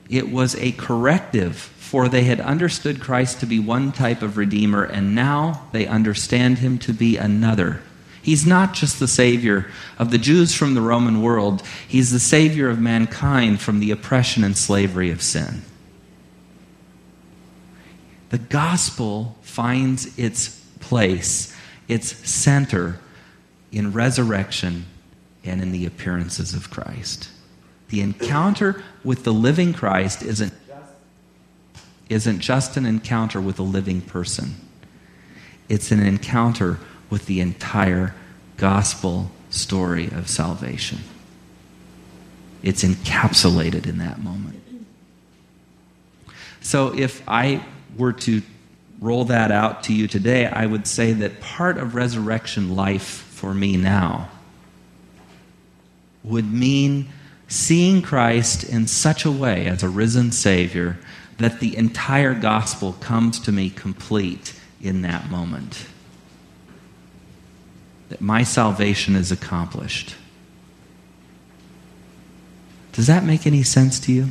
it 0.09 0.31
was 0.31 0.57
a 0.57 0.73
corrective, 0.73 1.55
for 1.55 2.09
they 2.09 2.25
had 2.25 2.41
understood 2.41 2.99
Christ 2.99 3.41
to 3.41 3.47
be 3.47 3.61
one 3.61 3.93
type 3.93 4.23
of 4.23 4.39
Redeemer, 4.39 4.85
and 4.85 5.15
now 5.15 5.69
they 5.73 5.87
understand 5.87 6.61
him 6.61 6.79
to 6.79 6.95
be 6.95 7.19
another. 7.19 7.83
He's 8.25 8.47
not 8.47 8.73
just 8.73 8.99
the 8.99 9.07
Savior 9.07 9.67
of 9.99 10.11
the 10.11 10.17
Jews 10.17 10.55
from 10.55 10.73
the 10.73 10.81
Roman 10.81 11.21
world, 11.21 11.63
He's 11.87 12.11
the 12.11 12.19
Savior 12.19 12.71
of 12.71 12.81
mankind 12.81 13.61
from 13.61 13.81
the 13.81 13.91
oppression 13.91 14.43
and 14.43 14.57
slavery 14.57 15.11
of 15.11 15.21
sin. 15.21 15.61
The 18.31 18.39
gospel 18.39 19.37
finds 19.43 20.19
its 20.19 20.59
place, 20.81 21.55
its 21.87 22.29
center 22.29 22.99
in 23.71 23.93
resurrection 23.93 24.87
and 25.45 25.61
in 25.61 25.71
the 25.71 25.85
appearances 25.85 26.55
of 26.55 26.71
Christ. 26.71 27.29
The 27.91 28.01
encounter 28.01 28.83
with 29.05 29.25
the 29.25 29.35
living 29.35 29.75
Christ 29.75 30.23
isn't, 30.23 30.55
isn't 32.09 32.41
just 32.41 32.79
an 32.79 32.87
encounter 32.87 33.39
with 33.39 33.59
a 33.59 33.63
living 33.63 34.01
person, 34.01 34.55
it's 35.69 35.91
an 35.91 36.01
encounter 36.01 36.79
with 37.11 37.27
the 37.27 37.41
entire 37.41 38.15
gospel 38.57 39.31
story 39.51 40.07
of 40.07 40.29
salvation. 40.29 40.99
It's 42.63 42.83
encapsulated 42.83 43.87
in 43.87 43.99
that 43.99 44.21
moment. 44.21 44.63
So 46.61 46.97
if 46.97 47.23
I 47.29 47.63
were 47.97 48.13
to 48.13 48.43
roll 49.01 49.27
that 49.27 49.53
out 49.53 49.85
to 49.85 49.93
you 49.93 50.09
today, 50.09 50.47
I 50.47 50.65
would 50.65 50.87
say 50.87 51.13
that 51.13 51.41
part 51.41 51.77
of 51.77 51.95
resurrection 51.95 52.75
life 52.75 53.03
for 53.03 53.53
me 53.53 53.77
now 53.77 54.31
would 56.23 56.51
mean 56.51 57.09
seeing 57.49 58.01
Christ 58.01 58.65
in 58.65 58.87
such 58.87 59.27
a 59.27 59.31
way 59.31 59.67
as 59.67 59.83
a 59.83 59.89
risen 59.89 60.33
Savior 60.33 60.97
that 61.37 61.61
the 61.61 61.77
entire 61.77 62.35
gospel 62.35 62.95
comes 62.95 63.39
to 63.41 63.53
me 63.53 63.69
complete 63.69 64.59
in 64.81 65.03
that 65.03 65.29
moment. 65.31 65.87
That 68.15 68.21
my 68.21 68.45
salvation 68.45 69.17
is 69.17 69.33
accomplished. 69.33 70.15
Does 72.93 73.09
that 73.09 73.25
make 73.25 73.45
any 73.45 73.65
sense 73.65 73.99
to 73.99 74.13
you? 74.13 74.29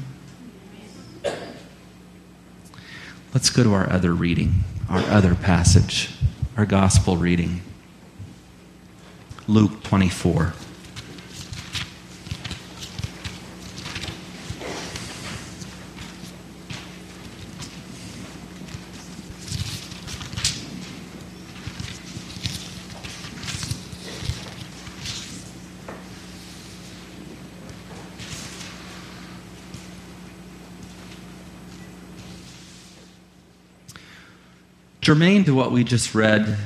Let's 3.34 3.50
go 3.50 3.62
to 3.62 3.74
our 3.74 3.92
other 3.92 4.14
reading, 4.14 4.64
our 4.88 5.02
other 5.02 5.36
passage, 5.36 6.12
our 6.56 6.66
gospel 6.66 7.18
reading. 7.18 7.62
Luke 9.50 9.84
24. 9.84 10.54
Germane 35.04 35.44
to 35.44 35.54
what 35.54 35.74
we 35.74 35.84
just 35.84 36.16
read 36.16 36.58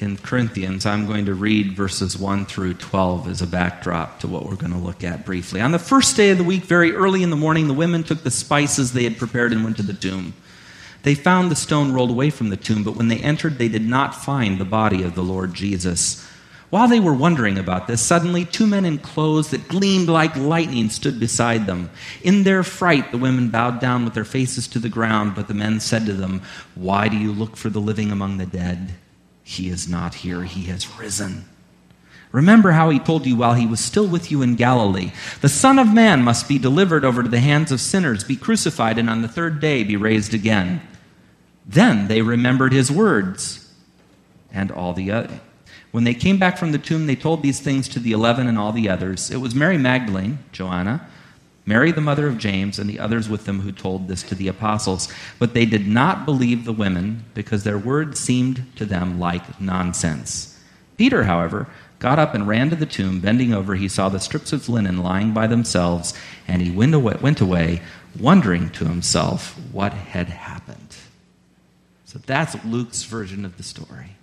in 0.00 0.18
Corinthians, 0.18 0.84
I'm 0.84 1.06
going 1.06 1.24
to 1.24 1.34
read 1.34 1.72
verses 1.72 2.18
1 2.18 2.44
through 2.44 2.74
12 2.74 3.26
as 3.26 3.40
a 3.40 3.46
backdrop 3.46 4.20
to 4.20 4.28
what 4.28 4.44
we're 4.44 4.56
going 4.56 4.74
to 4.74 4.78
look 4.78 5.02
at 5.02 5.24
briefly. 5.24 5.62
On 5.62 5.72
the 5.72 5.78
first 5.78 6.14
day 6.14 6.28
of 6.28 6.36
the 6.36 6.44
week, 6.44 6.64
very 6.64 6.92
early 6.92 7.22
in 7.22 7.30
the 7.30 7.36
morning, 7.36 7.68
the 7.68 7.72
women 7.72 8.02
took 8.02 8.22
the 8.22 8.30
spices 8.30 8.92
they 8.92 9.04
had 9.04 9.16
prepared 9.16 9.54
and 9.54 9.64
went 9.64 9.78
to 9.78 9.82
the 9.82 9.94
tomb. 9.94 10.34
They 11.04 11.14
found 11.14 11.50
the 11.50 11.56
stone 11.56 11.94
rolled 11.94 12.10
away 12.10 12.28
from 12.28 12.50
the 12.50 12.58
tomb, 12.58 12.84
but 12.84 12.96
when 12.96 13.08
they 13.08 13.16
entered, 13.16 13.56
they 13.56 13.68
did 13.68 13.86
not 13.86 14.14
find 14.14 14.58
the 14.58 14.66
body 14.66 15.02
of 15.02 15.14
the 15.14 15.24
Lord 15.24 15.54
Jesus. 15.54 16.22
While 16.70 16.88
they 16.88 16.98
were 16.98 17.14
wondering 17.14 17.58
about 17.58 17.86
this, 17.86 18.00
suddenly 18.00 18.44
two 18.44 18.66
men 18.66 18.84
in 18.84 18.98
clothes 18.98 19.50
that 19.50 19.68
gleamed 19.68 20.08
like 20.08 20.34
lightning 20.36 20.90
stood 20.90 21.20
beside 21.20 21.66
them. 21.66 21.90
In 22.22 22.42
their 22.42 22.64
fright, 22.64 23.12
the 23.12 23.18
women 23.18 23.50
bowed 23.50 23.80
down 23.80 24.04
with 24.04 24.14
their 24.14 24.24
faces 24.24 24.66
to 24.68 24.80
the 24.80 24.88
ground, 24.88 25.36
but 25.36 25.46
the 25.46 25.54
men 25.54 25.78
said 25.78 26.06
to 26.06 26.12
them, 26.12 26.42
Why 26.74 27.08
do 27.08 27.16
you 27.16 27.32
look 27.32 27.56
for 27.56 27.70
the 27.70 27.80
living 27.80 28.10
among 28.10 28.38
the 28.38 28.46
dead? 28.46 28.94
He 29.44 29.68
is 29.68 29.88
not 29.88 30.14
here, 30.16 30.42
he 30.42 30.64
has 30.64 30.98
risen. 30.98 31.44
Remember 32.32 32.72
how 32.72 32.90
he 32.90 32.98
told 32.98 33.26
you 33.26 33.36
while 33.36 33.54
he 33.54 33.66
was 33.66 33.78
still 33.78 34.06
with 34.06 34.32
you 34.32 34.42
in 34.42 34.56
Galilee 34.56 35.12
The 35.40 35.48
Son 35.48 35.78
of 35.78 35.94
Man 35.94 36.22
must 36.22 36.48
be 36.48 36.58
delivered 36.58 37.04
over 37.04 37.22
to 37.22 37.28
the 37.28 37.38
hands 37.38 37.70
of 37.70 37.80
sinners, 37.80 38.24
be 38.24 38.34
crucified, 38.34 38.98
and 38.98 39.08
on 39.08 39.22
the 39.22 39.28
third 39.28 39.60
day 39.60 39.84
be 39.84 39.96
raised 39.96 40.34
again. 40.34 40.82
Then 41.64 42.08
they 42.08 42.22
remembered 42.22 42.72
his 42.72 42.90
words 42.90 43.72
and 44.52 44.72
all 44.72 44.92
the 44.92 45.12
other 45.12 45.40
when 45.96 46.04
they 46.04 46.12
came 46.12 46.36
back 46.36 46.58
from 46.58 46.72
the 46.72 46.78
tomb, 46.78 47.06
they 47.06 47.16
told 47.16 47.40
these 47.40 47.58
things 47.58 47.88
to 47.88 47.98
the 47.98 48.12
eleven 48.12 48.46
and 48.46 48.58
all 48.58 48.70
the 48.70 48.86
others. 48.86 49.30
It 49.30 49.38
was 49.38 49.54
Mary 49.54 49.78
Magdalene, 49.78 50.40
Joanna, 50.52 51.08
Mary 51.64 51.90
the 51.90 52.02
mother 52.02 52.26
of 52.26 52.36
James, 52.36 52.78
and 52.78 52.90
the 52.90 52.98
others 52.98 53.30
with 53.30 53.46
them 53.46 53.60
who 53.60 53.72
told 53.72 54.06
this 54.06 54.22
to 54.24 54.34
the 54.34 54.48
apostles. 54.48 55.10
But 55.38 55.54
they 55.54 55.64
did 55.64 55.88
not 55.88 56.26
believe 56.26 56.66
the 56.66 56.74
women 56.74 57.24
because 57.32 57.64
their 57.64 57.78
words 57.78 58.20
seemed 58.20 58.66
to 58.76 58.84
them 58.84 59.18
like 59.18 59.58
nonsense. 59.58 60.62
Peter, 60.98 61.24
however, 61.24 61.66
got 61.98 62.18
up 62.18 62.34
and 62.34 62.46
ran 62.46 62.68
to 62.68 62.76
the 62.76 62.84
tomb. 62.84 63.20
Bending 63.20 63.54
over, 63.54 63.74
he 63.74 63.88
saw 63.88 64.10
the 64.10 64.20
strips 64.20 64.52
of 64.52 64.68
linen 64.68 64.98
lying 64.98 65.32
by 65.32 65.46
themselves, 65.46 66.12
and 66.46 66.60
he 66.60 66.70
went 66.70 66.92
away, 66.92 67.16
went 67.22 67.40
away 67.40 67.80
wondering 68.20 68.68
to 68.68 68.84
himself 68.84 69.58
what 69.72 69.94
had 69.94 70.28
happened. 70.28 70.94
So 72.04 72.18
that's 72.18 72.62
Luke's 72.66 73.04
version 73.04 73.46
of 73.46 73.56
the 73.56 73.62
story. 73.62 74.15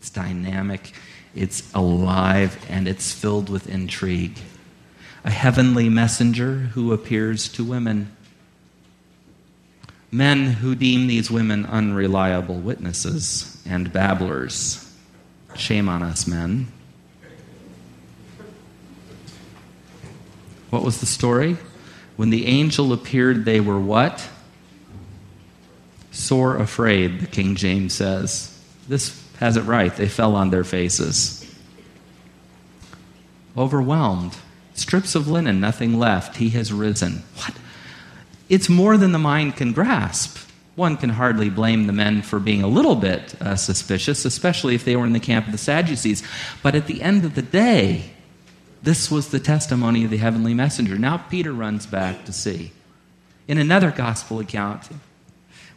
It's 0.00 0.08
dynamic, 0.08 0.92
it's 1.34 1.70
alive, 1.74 2.58
and 2.70 2.88
it's 2.88 3.12
filled 3.12 3.50
with 3.50 3.68
intrigue. 3.68 4.38
A 5.24 5.30
heavenly 5.30 5.90
messenger 5.90 6.54
who 6.54 6.94
appears 6.94 7.48
to 7.50 7.62
women. 7.62 8.10
Men 10.10 10.46
who 10.46 10.74
deem 10.74 11.06
these 11.06 11.30
women 11.30 11.66
unreliable 11.66 12.56
witnesses 12.56 13.62
and 13.68 13.92
babblers. 13.92 14.90
Shame 15.54 15.90
on 15.90 16.02
us, 16.02 16.26
men. 16.26 16.68
What 20.70 20.82
was 20.82 21.00
the 21.00 21.06
story? 21.06 21.58
When 22.16 22.30
the 22.30 22.46
angel 22.46 22.94
appeared, 22.94 23.44
they 23.44 23.60
were 23.60 23.78
what? 23.78 24.26
Sore 26.10 26.56
afraid, 26.56 27.20
the 27.20 27.26
King 27.26 27.54
James 27.54 27.92
says. 27.92 28.58
This 28.88 29.10
has 29.40 29.56
it 29.56 29.62
right. 29.62 29.94
They 29.94 30.08
fell 30.08 30.36
on 30.36 30.50
their 30.50 30.64
faces. 30.64 31.44
Overwhelmed. 33.56 34.36
Strips 34.74 35.14
of 35.14 35.28
linen, 35.28 35.60
nothing 35.60 35.98
left. 35.98 36.36
He 36.36 36.50
has 36.50 36.72
risen. 36.72 37.24
What? 37.36 37.54
It's 38.48 38.68
more 38.68 38.96
than 38.96 39.12
the 39.12 39.18
mind 39.18 39.56
can 39.56 39.72
grasp. 39.72 40.38
One 40.76 40.96
can 40.96 41.10
hardly 41.10 41.50
blame 41.50 41.86
the 41.86 41.92
men 41.92 42.22
for 42.22 42.38
being 42.38 42.62
a 42.62 42.68
little 42.68 42.94
bit 42.94 43.40
uh, 43.40 43.56
suspicious, 43.56 44.24
especially 44.24 44.74
if 44.74 44.84
they 44.84 44.96
were 44.96 45.06
in 45.06 45.12
the 45.12 45.20
camp 45.20 45.46
of 45.46 45.52
the 45.52 45.58
Sadducees. 45.58 46.22
But 46.62 46.74
at 46.74 46.86
the 46.86 47.02
end 47.02 47.24
of 47.24 47.34
the 47.34 47.42
day, 47.42 48.10
this 48.82 49.10
was 49.10 49.28
the 49.28 49.40
testimony 49.40 50.04
of 50.04 50.10
the 50.10 50.16
heavenly 50.16 50.54
messenger. 50.54 50.96
Now 50.96 51.18
Peter 51.18 51.52
runs 51.52 51.86
back 51.86 52.24
to 52.24 52.32
see. 52.32 52.72
In 53.48 53.58
another 53.58 53.90
gospel 53.90 54.38
account, 54.38 54.88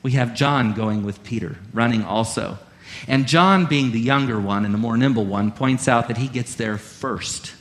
we 0.01 0.11
have 0.11 0.35
John 0.35 0.73
going 0.73 1.03
with 1.03 1.23
Peter, 1.23 1.57
running 1.73 2.03
also. 2.03 2.57
And 3.07 3.27
John, 3.27 3.65
being 3.65 3.91
the 3.91 3.99
younger 3.99 4.39
one 4.39 4.65
and 4.65 4.73
the 4.73 4.77
more 4.79 4.97
nimble 4.97 5.25
one, 5.25 5.51
points 5.51 5.87
out 5.87 6.07
that 6.07 6.17
he 6.17 6.27
gets 6.27 6.55
there 6.55 6.77
first 6.77 7.53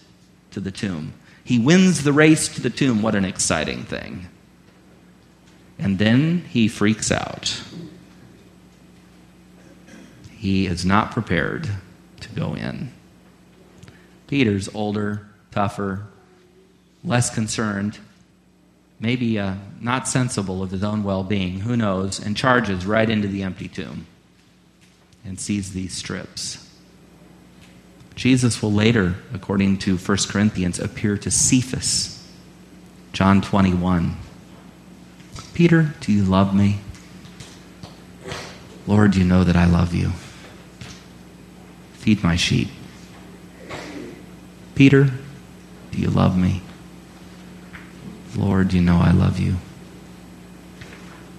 to 0.53 0.61
the 0.61 0.71
tomb. 0.71 1.15
He 1.45 1.59
wins 1.59 2.05
the 2.05 2.13
race 2.13 2.49
to 2.55 2.61
the 2.61 2.71
tomb. 2.71 3.03
What 3.03 3.15
an 3.15 3.25
exciting 3.25 3.85
thing. 3.85 4.29
And 5.79 5.99
then 5.99 6.45
he 6.49 6.69
freaks 6.69 7.11
out. 7.11 7.61
He 10.31 10.67
is 10.67 10.85
not 10.85 11.11
prepared 11.13 11.69
to 12.21 12.29
go 12.31 12.55
in. 12.55 12.93
Peter's 14.29 14.69
older, 14.75 15.27
tougher, 15.51 16.07
less 17.05 17.35
concerned, 17.35 17.99
maybe 19.01 19.39
uh, 19.39 19.55
not 19.81 20.07
sensible 20.07 20.63
of 20.63 20.71
his 20.71 20.85
own 20.85 21.03
well 21.03 21.25
being, 21.25 21.61
who 21.61 21.77
knows, 21.77 22.25
and 22.25 22.37
charges 22.37 22.87
right 22.87 23.11
into 23.11 23.29
the 23.29 23.43
empty 23.43 23.69
tomb 23.69 24.07
and 25.25 25.39
sees 25.39 25.73
these 25.73 25.95
strips. 25.95 26.69
Jesus 28.15 28.63
will 28.63 28.73
later, 28.73 29.17
according 29.33 29.79
to 29.79 29.97
1 29.97 30.19
Corinthians, 30.29 30.79
appear 30.79 31.17
to 31.19 31.31
Cephas. 31.31 32.31
John 33.13 33.41
21. 33.41 34.17
Peter, 35.55 35.95
do 36.01 36.13
you 36.13 36.25
love 36.25 36.55
me? 36.55 36.79
Lord, 38.87 39.15
you 39.17 39.25
know 39.25 39.45
that 39.45 39.57
I 39.57 39.67
love 39.67 39.95
you. 39.95 40.11
Feed 41.95 42.23
my 42.23 42.37
sheep. 42.37 42.69
Peter, 44.75 45.11
do 45.91 45.99
you 45.99 46.09
love 46.09 46.37
me? 46.37 46.63
Lord, 48.35 48.73
you 48.73 48.81
know 48.81 48.99
I 48.99 49.13
love 49.13 49.39
you. 49.39 49.57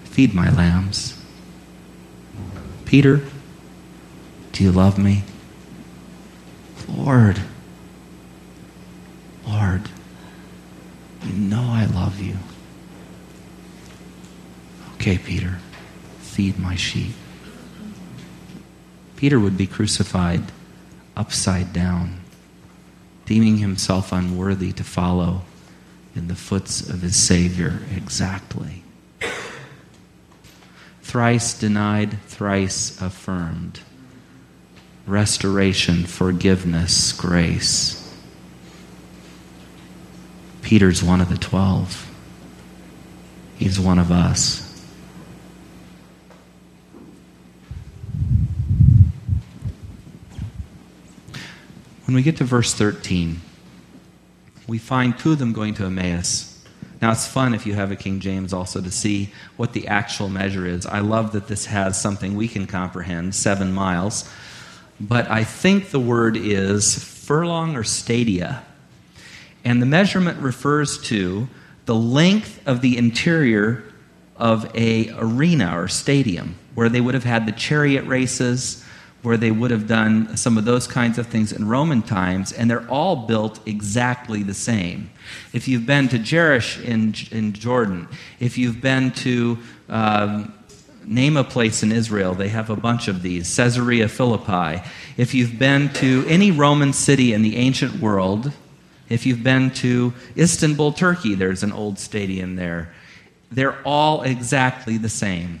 Feed 0.04 0.32
my 0.32 0.48
lambs. 0.50 1.20
Peter, 2.84 3.22
do 4.54 4.62
you 4.62 4.70
love 4.70 4.98
me? 4.98 5.24
Lord, 6.88 7.40
Lord, 9.44 9.90
you 11.24 11.32
know 11.32 11.66
I 11.70 11.86
love 11.86 12.20
you. 12.20 12.36
Okay, 14.94 15.18
Peter, 15.18 15.58
feed 16.20 16.56
my 16.56 16.76
sheep. 16.76 17.14
Peter 19.16 19.40
would 19.40 19.56
be 19.56 19.66
crucified 19.66 20.44
upside 21.16 21.72
down, 21.72 22.20
deeming 23.26 23.58
himself 23.58 24.12
unworthy 24.12 24.70
to 24.72 24.84
follow 24.84 25.42
in 26.14 26.28
the 26.28 26.36
foots 26.36 26.80
of 26.88 27.02
his 27.02 27.16
Savior 27.16 27.80
exactly. 27.92 28.84
Thrice 31.02 31.54
denied, 31.54 32.22
thrice 32.28 33.00
affirmed 33.02 33.80
restoration, 35.06 36.04
forgiveness, 36.04 37.12
grace. 37.12 38.00
Peter's 40.62 41.02
one 41.02 41.20
of 41.20 41.28
the 41.28 41.36
twelve, 41.36 42.10
he's 43.58 43.78
one 43.78 43.98
of 43.98 44.10
us. 44.10 44.64
When 52.06 52.14
we 52.14 52.22
get 52.22 52.36
to 52.36 52.44
verse 52.44 52.74
13, 52.74 53.40
we 54.66 54.78
find 54.78 55.18
two 55.18 55.32
of 55.32 55.38
them 55.38 55.52
going 55.52 55.74
to 55.74 55.86
Emmaus. 55.86 56.62
Now, 57.00 57.12
it's 57.12 57.26
fun 57.26 57.54
if 57.54 57.66
you 57.66 57.74
have 57.74 57.90
a 57.90 57.96
King 57.96 58.20
James 58.20 58.52
also 58.52 58.80
to 58.80 58.90
see 58.90 59.32
what 59.56 59.72
the 59.72 59.88
actual 59.88 60.28
measure 60.28 60.66
is. 60.66 60.86
I 60.86 61.00
love 61.00 61.32
that 61.32 61.48
this 61.48 61.66
has 61.66 62.00
something 62.00 62.36
we 62.36 62.46
can 62.46 62.66
comprehend 62.66 63.34
seven 63.34 63.72
miles 63.72 64.30
but 65.00 65.30
I 65.30 65.44
think 65.44 65.90
the 65.90 66.00
word 66.00 66.36
is 66.36 67.02
furlong 67.02 67.76
or 67.76 67.84
stadia. 67.84 68.62
And 69.64 69.80
the 69.80 69.86
measurement 69.86 70.38
refers 70.40 71.00
to 71.08 71.48
the 71.86 71.94
length 71.94 72.60
of 72.66 72.80
the 72.80 72.96
interior 72.96 73.84
of 74.36 74.70
a 74.74 75.10
arena 75.18 75.78
or 75.78 75.88
stadium 75.88 76.56
where 76.74 76.88
they 76.88 77.00
would 77.00 77.14
have 77.14 77.24
had 77.24 77.46
the 77.46 77.52
chariot 77.52 78.04
races, 78.04 78.84
where 79.22 79.36
they 79.36 79.50
would 79.50 79.70
have 79.70 79.86
done 79.86 80.36
some 80.36 80.58
of 80.58 80.64
those 80.64 80.86
kinds 80.86 81.18
of 81.18 81.26
things 81.26 81.52
in 81.52 81.66
Roman 81.66 82.02
times, 82.02 82.52
and 82.52 82.70
they're 82.70 82.88
all 82.90 83.16
built 83.26 83.60
exactly 83.66 84.42
the 84.42 84.54
same. 84.54 85.10
If 85.52 85.68
you've 85.68 85.86
been 85.86 86.08
to 86.08 86.18
Jerash 86.18 86.82
in, 86.84 87.14
in 87.30 87.52
Jordan, 87.52 88.08
if 88.40 88.58
you've 88.58 88.80
been 88.80 89.12
to 89.12 89.58
um, 89.88 90.52
name 91.06 91.36
a 91.36 91.44
place 91.44 91.82
in 91.82 91.92
Israel, 91.92 92.34
they 92.34 92.48
have 92.48 92.70
a 92.70 92.76
bunch 92.76 93.08
of 93.08 93.22
these, 93.22 93.54
Caesarea 93.56 94.08
Philippi. 94.08 94.82
If 95.16 95.34
you've 95.34 95.58
been 95.58 95.92
to 95.94 96.24
any 96.28 96.50
Roman 96.50 96.92
city 96.92 97.32
in 97.32 97.42
the 97.42 97.56
ancient 97.56 98.00
world, 98.00 98.52
if 99.08 99.26
you've 99.26 99.42
been 99.42 99.70
to 99.72 100.12
Istanbul, 100.36 100.92
Turkey, 100.92 101.34
there's 101.34 101.62
an 101.62 101.72
old 101.72 101.98
stadium 101.98 102.56
there. 102.56 102.92
They're 103.50 103.80
all 103.84 104.22
exactly 104.22 104.96
the 104.96 105.08
same. 105.08 105.60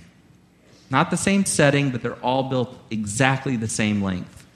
Not 0.90 1.10
the 1.10 1.16
same 1.16 1.44
setting, 1.44 1.90
but 1.90 2.02
they're 2.02 2.22
all 2.22 2.44
built 2.44 2.76
exactly 2.90 3.56
the 3.56 3.68
same 3.68 4.02
length. 4.02 4.46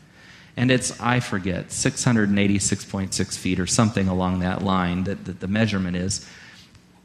And 0.57 0.71
it's, 0.71 0.99
I 1.01 1.21
forget, 1.21 1.69
686.6 1.69 3.39
feet 3.39 3.61
or 3.61 3.67
something 3.67 4.09
along 4.09 4.41
that 4.41 4.63
line 4.63 5.05
that, 5.05 5.25
that 5.27 5.41
the 5.41 5.47
measurement 5.47 5.97
is. 5.97 6.29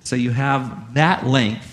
So 0.03 0.15
you 0.15 0.31
have 0.31 0.95
that 0.95 1.27
length 1.27 1.72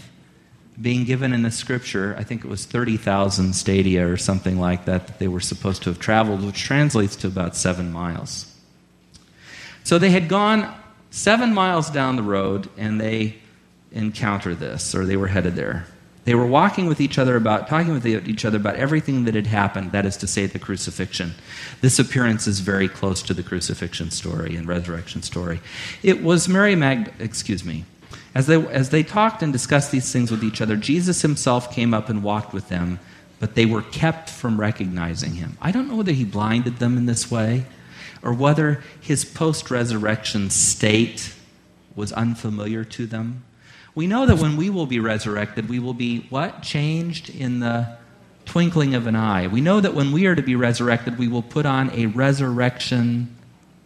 being 0.81 1.05
given 1.05 1.33
in 1.33 1.43
the 1.43 1.51
scripture. 1.51 2.15
I 2.19 2.25
think 2.25 2.45
it 2.45 2.49
was 2.49 2.65
30,000 2.65 3.55
stadia 3.55 4.07
or 4.07 4.17
something 4.17 4.59
like 4.59 4.85
that 4.87 5.07
that 5.07 5.19
they 5.19 5.29
were 5.29 5.41
supposed 5.41 5.83
to 5.85 5.91
have 5.91 5.99
traveled, 5.99 6.45
which 6.45 6.63
translates 6.63 7.17
to 7.17 7.27
about 7.27 7.57
seven 7.57 7.93
miles. 7.93 8.55
So 9.85 9.99
they 9.99 10.11
had 10.11 10.29
gone 10.29 10.75
seven 11.11 11.53
miles 11.53 11.91
down 11.91 12.17
the 12.17 12.23
road 12.23 12.69
and 12.77 13.01
they 13.01 13.37
encounter 13.93 14.55
this, 14.55 14.95
or 14.95 15.05
they 15.05 15.17
were 15.17 15.29
headed 15.29 15.57
there. 15.57 15.87
They 16.25 16.35
were 16.35 16.47
walking 16.47 16.87
with 16.87 17.01
each 17.01 17.19
other 17.19 17.35
about, 17.35 17.67
talking 17.67 17.93
with 17.93 18.07
each 18.07 18.45
other 18.45 18.59
about 18.59 18.77
everything 18.77 19.25
that 19.25 19.35
had 19.35 19.47
happened, 19.47 19.93
that 19.93 20.05
is 20.05 20.17
to 20.19 20.27
say, 20.27 20.47
the 20.47 20.59
crucifixion. 20.59 21.33
This 21.81 21.99
appearance 21.99 22.47
is 22.47 22.61
very 22.61 22.89
close 22.89 23.23
to 23.23 23.35
the 23.35 23.43
crucifixion 23.43 24.11
story 24.11 24.55
and 24.55 24.69
resurrection 24.69 25.23
story. 25.23 25.61
It 26.03 26.23
was 26.23 26.49
Mary 26.49 26.77
Mag, 26.77 27.13
excuse 27.19 27.65
me. 27.65 27.85
As 28.35 28.47
they, 28.47 28.65
as 28.67 28.91
they 28.91 29.03
talked 29.03 29.43
and 29.43 29.53
discussed 29.53 29.91
these 29.91 30.13
things 30.13 30.31
with 30.31 30.45
each 30.45 30.61
other, 30.61 30.77
Jesus 30.77 31.23
himself 31.23 31.73
came 31.73 31.93
up 31.93 32.09
and 32.09 32.23
walked 32.23 32.53
with 32.53 32.69
them, 32.69 33.01
but 33.41 33.55
they 33.55 33.67
were 33.67 33.83
kept 33.83 34.31
from 34.31 34.61
recognizing 34.61 35.35
him. 35.35 35.57
I 35.61 35.73
don't 35.73 35.89
know 35.89 35.97
whether 35.97 36.13
he 36.13 36.25
blinded 36.25 36.79
them 36.79 36.97
in 36.97 37.07
this 37.07 37.31
way 37.31 37.65
or 38.23 38.33
whether 38.33 38.83
his 39.01 39.25
post 39.25 39.71
resurrection 39.71 40.51
state 40.51 41.35
was 41.97 42.13
unfamiliar 42.13 42.85
to 42.85 43.07
them. 43.07 43.45
We 43.95 44.07
know 44.07 44.27
that 44.27 44.39
when 44.39 44.57
we 44.57 44.71
will 44.71 44.87
be 44.87 45.01
resurrected, 45.01 45.69
we 45.69 45.81
will 45.81 45.95
be 45.95 46.27
what? 46.31 46.63
Changed 46.63 47.29
in 47.31 47.61
the 47.61 47.97
twinkling 48.45 48.95
of 48.95 49.07
an 49.07 49.17
eye. 49.17 49.49
We 49.49 49.61
know 49.61 49.81
that 49.81 49.95
when 49.95 50.13
we 50.13 50.27
are 50.27 50.35
to 50.35 50.43
be 50.43 50.55
resurrected, 50.55 51.19
we 51.19 51.29
will 51.29 51.43
put 51.43 51.67
on 51.67 51.91
a 51.91 52.07
resurrection 52.07 53.37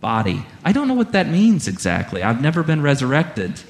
body. 0.00 0.44
I 0.64 0.72
don't 0.72 0.88
know 0.88 0.94
what 0.94 1.12
that 1.12 1.28
means 1.28 1.66
exactly. 1.66 2.22
I've 2.22 2.42
never 2.42 2.62
been 2.62 2.82
resurrected. 2.82 3.60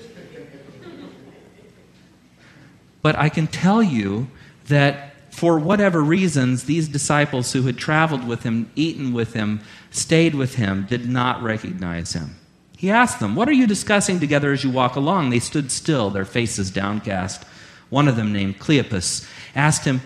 But 3.04 3.18
I 3.18 3.28
can 3.28 3.48
tell 3.48 3.82
you 3.82 4.28
that 4.68 5.30
for 5.30 5.58
whatever 5.58 6.02
reasons, 6.02 6.64
these 6.64 6.88
disciples 6.88 7.52
who 7.52 7.60
had 7.64 7.76
traveled 7.76 8.26
with 8.26 8.44
him, 8.44 8.70
eaten 8.76 9.12
with 9.12 9.34
him, 9.34 9.60
stayed 9.90 10.34
with 10.34 10.54
him, 10.54 10.86
did 10.88 11.06
not 11.06 11.42
recognize 11.42 12.14
him. 12.14 12.36
He 12.78 12.90
asked 12.90 13.20
them, 13.20 13.34
What 13.34 13.46
are 13.46 13.52
you 13.52 13.66
discussing 13.66 14.20
together 14.20 14.52
as 14.52 14.64
you 14.64 14.70
walk 14.70 14.96
along? 14.96 15.28
They 15.28 15.38
stood 15.38 15.70
still, 15.70 16.08
their 16.08 16.24
faces 16.24 16.70
downcast. 16.70 17.44
One 17.90 18.08
of 18.08 18.16
them, 18.16 18.32
named 18.32 18.58
Cleopas, 18.58 19.28
asked 19.54 19.84
him, 19.84 20.00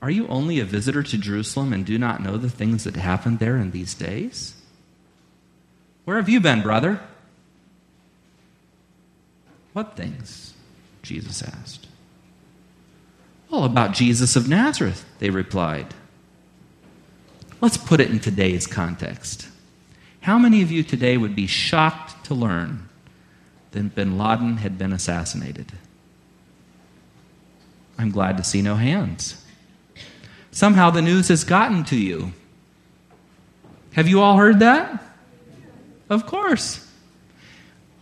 Are 0.00 0.10
you 0.10 0.26
only 0.28 0.60
a 0.60 0.64
visitor 0.64 1.02
to 1.02 1.18
Jerusalem 1.18 1.74
and 1.74 1.84
do 1.84 1.98
not 1.98 2.22
know 2.22 2.38
the 2.38 2.48
things 2.48 2.84
that 2.84 2.96
happened 2.96 3.38
there 3.38 3.58
in 3.58 3.72
these 3.72 3.92
days? 3.92 4.54
Where 6.06 6.16
have 6.16 6.30
you 6.30 6.40
been, 6.40 6.62
brother? 6.62 7.02
What 9.74 9.94
things? 9.94 10.54
Jesus 11.02 11.42
asked. 11.42 11.89
Well, 13.50 13.64
about 13.64 13.92
Jesus 13.92 14.36
of 14.36 14.48
Nazareth, 14.48 15.04
they 15.18 15.30
replied. 15.30 15.92
Let's 17.60 17.76
put 17.76 18.00
it 18.00 18.10
in 18.10 18.20
today's 18.20 18.66
context. 18.66 19.48
How 20.20 20.38
many 20.38 20.62
of 20.62 20.70
you 20.70 20.82
today 20.82 21.16
would 21.16 21.34
be 21.34 21.46
shocked 21.46 22.24
to 22.26 22.34
learn 22.34 22.88
that 23.72 23.94
bin 23.94 24.16
Laden 24.16 24.58
had 24.58 24.78
been 24.78 24.92
assassinated? 24.92 25.72
I'm 27.98 28.10
glad 28.10 28.36
to 28.36 28.44
see 28.44 28.62
no 28.62 28.76
hands. 28.76 29.44
Somehow 30.52 30.90
the 30.90 31.02
news 31.02 31.28
has 31.28 31.44
gotten 31.44 31.84
to 31.84 31.96
you. 31.96 32.32
Have 33.92 34.08
you 34.08 34.20
all 34.20 34.36
heard 34.36 34.60
that? 34.60 35.02
Of 36.08 36.26
course. 36.26 36.86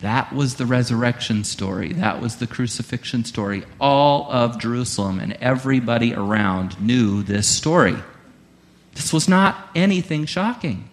That 0.00 0.32
was 0.32 0.54
the 0.54 0.66
resurrection 0.66 1.42
story. 1.42 1.92
That 1.92 2.20
was 2.20 2.36
the 2.36 2.46
crucifixion 2.46 3.24
story. 3.24 3.64
All 3.80 4.30
of 4.30 4.60
Jerusalem 4.60 5.18
and 5.18 5.32
everybody 5.34 6.14
around 6.14 6.80
knew 6.80 7.22
this 7.22 7.48
story. 7.48 7.96
This 8.94 9.12
was 9.12 9.28
not 9.28 9.70
anything 9.74 10.24
shocking. 10.24 10.88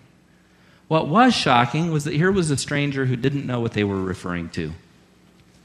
What 0.88 1.08
was 1.08 1.36
shocking 1.36 1.92
was 1.92 2.04
that 2.06 2.14
here 2.14 2.32
was 2.32 2.52
a 2.52 2.58
stranger 2.58 3.06
who 3.06 3.16
didn't 3.16 3.46
know 3.46 3.60
what 3.60 3.74
they 3.74 3.84
were 3.84 4.02
referring 4.02 4.50
to. 4.50 4.74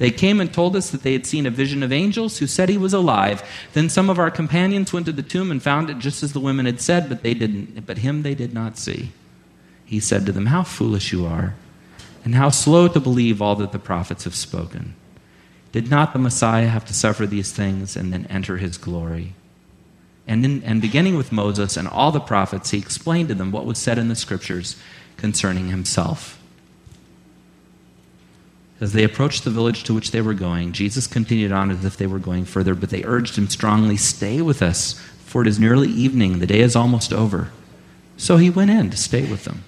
They 0.00 0.10
came 0.10 0.40
and 0.40 0.50
told 0.50 0.76
us 0.76 0.88
that 0.90 1.02
they 1.02 1.12
had 1.12 1.26
seen 1.26 1.44
a 1.44 1.50
vision 1.50 1.82
of 1.82 1.92
angels 1.92 2.38
who 2.38 2.46
said 2.46 2.70
he 2.70 2.78
was 2.78 2.94
alive. 2.94 3.42
Then 3.74 3.90
some 3.90 4.08
of 4.08 4.18
our 4.18 4.30
companions 4.30 4.94
went 4.94 5.04
to 5.04 5.12
the 5.12 5.22
tomb 5.22 5.50
and 5.50 5.62
found 5.62 5.90
it 5.90 5.98
just 5.98 6.22
as 6.22 6.32
the 6.32 6.40
women 6.40 6.64
had 6.64 6.80
said, 6.80 7.10
but 7.10 7.22
they 7.22 7.34
didn't 7.34 7.84
but 7.84 7.98
him 7.98 8.22
they 8.22 8.34
did 8.34 8.54
not 8.54 8.78
see. 8.78 9.12
He 9.84 10.00
said 10.00 10.24
to 10.24 10.32
them, 10.32 10.46
"How 10.46 10.62
foolish 10.62 11.12
you 11.12 11.26
are, 11.26 11.54
and 12.24 12.34
how 12.34 12.48
slow 12.48 12.88
to 12.88 12.98
believe 12.98 13.42
all 13.42 13.56
that 13.56 13.72
the 13.72 13.78
prophets 13.78 14.24
have 14.24 14.34
spoken. 14.34 14.94
Did 15.70 15.90
not 15.90 16.14
the 16.14 16.18
Messiah 16.18 16.68
have 16.68 16.86
to 16.86 16.94
suffer 16.94 17.26
these 17.26 17.52
things 17.52 17.94
and 17.94 18.10
then 18.10 18.26
enter 18.30 18.56
his 18.56 18.78
glory?" 18.78 19.34
And, 20.26 20.46
in, 20.46 20.62
and 20.62 20.80
beginning 20.80 21.18
with 21.18 21.30
Moses 21.30 21.76
and 21.76 21.86
all 21.86 22.10
the 22.10 22.20
prophets, 22.20 22.70
he 22.70 22.78
explained 22.78 23.28
to 23.28 23.34
them 23.34 23.52
what 23.52 23.66
was 23.66 23.76
said 23.76 23.98
in 23.98 24.08
the 24.08 24.16
scriptures 24.16 24.76
concerning 25.18 25.68
himself. 25.68 26.39
As 28.80 28.94
they 28.94 29.04
approached 29.04 29.44
the 29.44 29.50
village 29.50 29.84
to 29.84 29.94
which 29.94 30.10
they 30.10 30.22
were 30.22 30.32
going, 30.32 30.72
Jesus 30.72 31.06
continued 31.06 31.52
on 31.52 31.70
as 31.70 31.84
if 31.84 31.98
they 31.98 32.06
were 32.06 32.18
going 32.18 32.46
further, 32.46 32.74
but 32.74 32.88
they 32.88 33.04
urged 33.04 33.36
him 33.36 33.48
strongly, 33.48 33.98
Stay 33.98 34.40
with 34.40 34.62
us, 34.62 34.98
for 35.24 35.42
it 35.42 35.48
is 35.48 35.60
nearly 35.60 35.88
evening. 35.88 36.38
The 36.38 36.46
day 36.46 36.60
is 36.60 36.74
almost 36.74 37.12
over. 37.12 37.52
So 38.16 38.38
he 38.38 38.48
went 38.48 38.70
in 38.70 38.90
to 38.90 38.96
stay 38.96 39.30
with 39.30 39.44
them. 39.44 39.64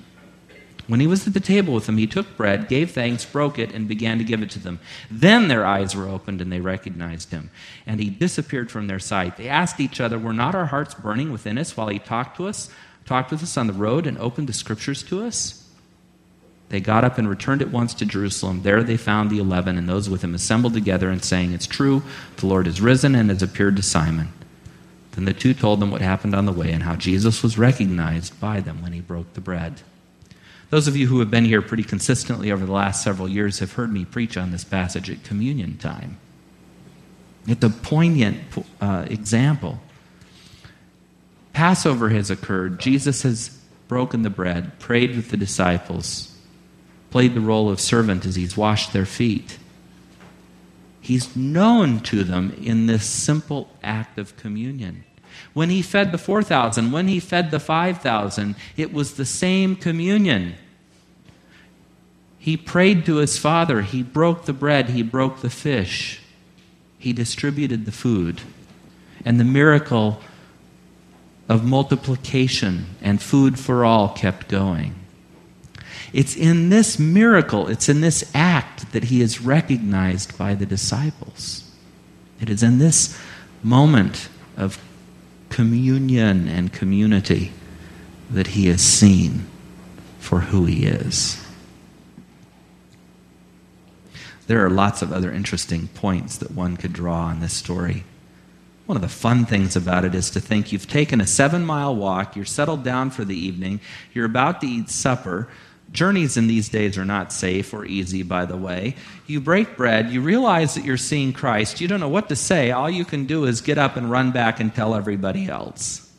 When 0.86 1.00
he 1.00 1.06
was 1.06 1.26
at 1.26 1.34
the 1.34 1.40
table 1.40 1.74
with 1.74 1.86
them, 1.86 1.96
he 1.96 2.06
took 2.06 2.36
bread, 2.36 2.68
gave 2.68 2.90
thanks, 2.90 3.24
broke 3.24 3.58
it, 3.58 3.72
and 3.72 3.86
began 3.86 4.18
to 4.18 4.24
give 4.24 4.42
it 4.42 4.50
to 4.50 4.58
them. 4.58 4.80
Then 5.10 5.48
their 5.48 5.64
eyes 5.64 5.94
were 5.94 6.08
opened 6.08 6.40
and 6.40 6.50
they 6.50 6.60
recognized 6.60 7.30
him. 7.30 7.50
And 7.86 8.00
he 8.00 8.10
disappeared 8.10 8.70
from 8.70 8.88
their 8.88 8.98
sight. 8.98 9.36
They 9.36 9.48
asked 9.48 9.78
each 9.78 10.00
other, 10.00 10.18
Were 10.18 10.32
not 10.32 10.54
our 10.54 10.66
hearts 10.66 10.94
burning 10.94 11.32
within 11.32 11.56
us 11.56 11.76
while 11.76 11.88
he 11.88 11.98
talked 11.98 12.36
to 12.38 12.48
us, 12.48 12.68
talked 13.06 13.30
with 13.30 13.42
us 13.42 13.56
on 13.56 13.68
the 13.68 13.72
road, 13.72 14.06
and 14.06 14.18
opened 14.18 14.48
the 14.48 14.52
scriptures 14.52 15.02
to 15.04 15.24
us? 15.24 15.61
They 16.72 16.80
got 16.80 17.04
up 17.04 17.18
and 17.18 17.28
returned 17.28 17.60
at 17.60 17.70
once 17.70 17.92
to 17.92 18.06
Jerusalem. 18.06 18.62
There 18.62 18.82
they 18.82 18.96
found 18.96 19.28
the 19.28 19.38
eleven 19.38 19.76
and 19.76 19.86
those 19.86 20.08
with 20.08 20.24
him 20.24 20.34
assembled 20.34 20.72
together 20.72 21.10
and 21.10 21.22
saying, 21.22 21.52
It's 21.52 21.66
true, 21.66 22.02
the 22.38 22.46
Lord 22.46 22.66
is 22.66 22.80
risen 22.80 23.14
and 23.14 23.28
has 23.28 23.42
appeared 23.42 23.76
to 23.76 23.82
Simon. 23.82 24.32
Then 25.10 25.26
the 25.26 25.34
two 25.34 25.52
told 25.52 25.80
them 25.80 25.90
what 25.90 26.00
happened 26.00 26.34
on 26.34 26.46
the 26.46 26.52
way 26.52 26.72
and 26.72 26.82
how 26.82 26.96
Jesus 26.96 27.42
was 27.42 27.58
recognized 27.58 28.40
by 28.40 28.60
them 28.60 28.80
when 28.80 28.94
he 28.94 29.02
broke 29.02 29.34
the 29.34 29.42
bread. 29.42 29.82
Those 30.70 30.88
of 30.88 30.96
you 30.96 31.08
who 31.08 31.18
have 31.20 31.30
been 31.30 31.44
here 31.44 31.60
pretty 31.60 31.82
consistently 31.82 32.50
over 32.50 32.64
the 32.64 32.72
last 32.72 33.04
several 33.04 33.28
years 33.28 33.58
have 33.58 33.74
heard 33.74 33.92
me 33.92 34.06
preach 34.06 34.38
on 34.38 34.50
this 34.50 34.64
passage 34.64 35.10
at 35.10 35.24
communion 35.24 35.76
time. 35.76 36.16
It's 37.46 37.62
a 37.62 37.68
poignant 37.68 38.38
uh, 38.80 39.04
example. 39.10 39.78
Passover 41.52 42.08
has 42.08 42.30
occurred. 42.30 42.80
Jesus 42.80 43.24
has 43.24 43.58
broken 43.88 44.22
the 44.22 44.30
bread, 44.30 44.78
prayed 44.78 45.14
with 45.14 45.28
the 45.28 45.36
disciples, 45.36 46.31
played 47.12 47.34
the 47.34 47.40
role 47.40 47.70
of 47.70 47.78
servant 47.78 48.24
as 48.24 48.34
he's 48.34 48.56
washed 48.56 48.92
their 48.92 49.06
feet. 49.06 49.58
He's 51.00 51.36
known 51.36 52.00
to 52.00 52.24
them 52.24 52.56
in 52.62 52.86
this 52.86 53.04
simple 53.04 53.68
act 53.82 54.18
of 54.18 54.36
communion. 54.36 55.04
when 55.54 55.70
he 55.70 55.82
fed 55.82 56.12
the 56.12 56.18
4,000, 56.18 56.92
when 56.92 57.08
he 57.08 57.20
fed 57.20 57.50
the 57.50 57.60
5,000, 57.60 58.54
it 58.76 58.92
was 58.92 59.14
the 59.14 59.24
same 59.24 59.76
communion. 59.76 60.54
He 62.38 62.56
prayed 62.56 63.04
to 63.06 63.16
his 63.16 63.38
Father. 63.38 63.82
He 63.82 64.02
broke 64.02 64.46
the 64.46 64.52
bread. 64.52 64.90
He 64.90 65.02
broke 65.02 65.40
the 65.40 65.50
fish. 65.50 66.20
He 66.98 67.12
distributed 67.12 67.84
the 67.84 67.92
food. 67.92 68.40
And 69.24 69.38
the 69.38 69.44
miracle 69.44 70.20
of 71.48 71.64
multiplication 71.64 72.86
and 73.00 73.22
food 73.22 73.58
for 73.58 73.84
all 73.84 74.08
kept 74.08 74.48
going. 74.48 74.94
It's 76.12 76.36
in 76.36 76.68
this 76.68 76.98
miracle, 76.98 77.68
it's 77.68 77.88
in 77.88 78.02
this 78.02 78.30
act 78.34 78.92
that 78.92 79.04
he 79.04 79.22
is 79.22 79.40
recognized 79.40 80.36
by 80.36 80.54
the 80.54 80.66
disciples. 80.66 81.70
It 82.40 82.50
is 82.50 82.62
in 82.62 82.78
this 82.78 83.18
moment 83.62 84.28
of 84.56 84.78
communion 85.48 86.48
and 86.48 86.72
community 86.72 87.52
that 88.30 88.48
he 88.48 88.68
is 88.68 88.82
seen 88.82 89.46
for 90.18 90.40
who 90.40 90.64
he 90.64 90.86
is. 90.86 91.42
There 94.46 94.64
are 94.64 94.70
lots 94.70 95.02
of 95.02 95.12
other 95.12 95.32
interesting 95.32 95.88
points 95.88 96.36
that 96.38 96.50
one 96.50 96.76
could 96.76 96.92
draw 96.92 97.24
on 97.24 97.40
this 97.40 97.52
story. 97.52 98.04
One 98.86 98.96
of 98.96 99.02
the 99.02 99.08
fun 99.08 99.46
things 99.46 99.76
about 99.76 100.04
it 100.04 100.14
is 100.14 100.30
to 100.30 100.40
think 100.40 100.72
you've 100.72 100.88
taken 100.88 101.20
a 101.20 101.26
seven 101.26 101.64
mile 101.64 101.94
walk, 101.94 102.34
you're 102.34 102.44
settled 102.44 102.82
down 102.82 103.10
for 103.10 103.24
the 103.24 103.36
evening, 103.36 103.80
you're 104.12 104.26
about 104.26 104.60
to 104.62 104.66
eat 104.66 104.90
supper. 104.90 105.48
Journeys 105.92 106.38
in 106.38 106.46
these 106.46 106.70
days 106.70 106.96
are 106.96 107.04
not 107.04 107.32
safe 107.32 107.74
or 107.74 107.84
easy, 107.84 108.22
by 108.22 108.46
the 108.46 108.56
way. 108.56 108.96
You 109.26 109.40
break 109.40 109.76
bread, 109.76 110.10
you 110.10 110.22
realize 110.22 110.74
that 110.74 110.84
you're 110.84 110.96
seeing 110.96 111.32
Christ, 111.34 111.80
you 111.80 111.88
don't 111.88 112.00
know 112.00 112.08
what 112.08 112.30
to 112.30 112.36
say. 112.36 112.70
All 112.70 112.88
you 112.88 113.04
can 113.04 113.26
do 113.26 113.44
is 113.44 113.60
get 113.60 113.76
up 113.76 113.96
and 113.96 114.10
run 114.10 114.30
back 114.30 114.58
and 114.58 114.74
tell 114.74 114.94
everybody 114.94 115.48
else. 115.48 116.10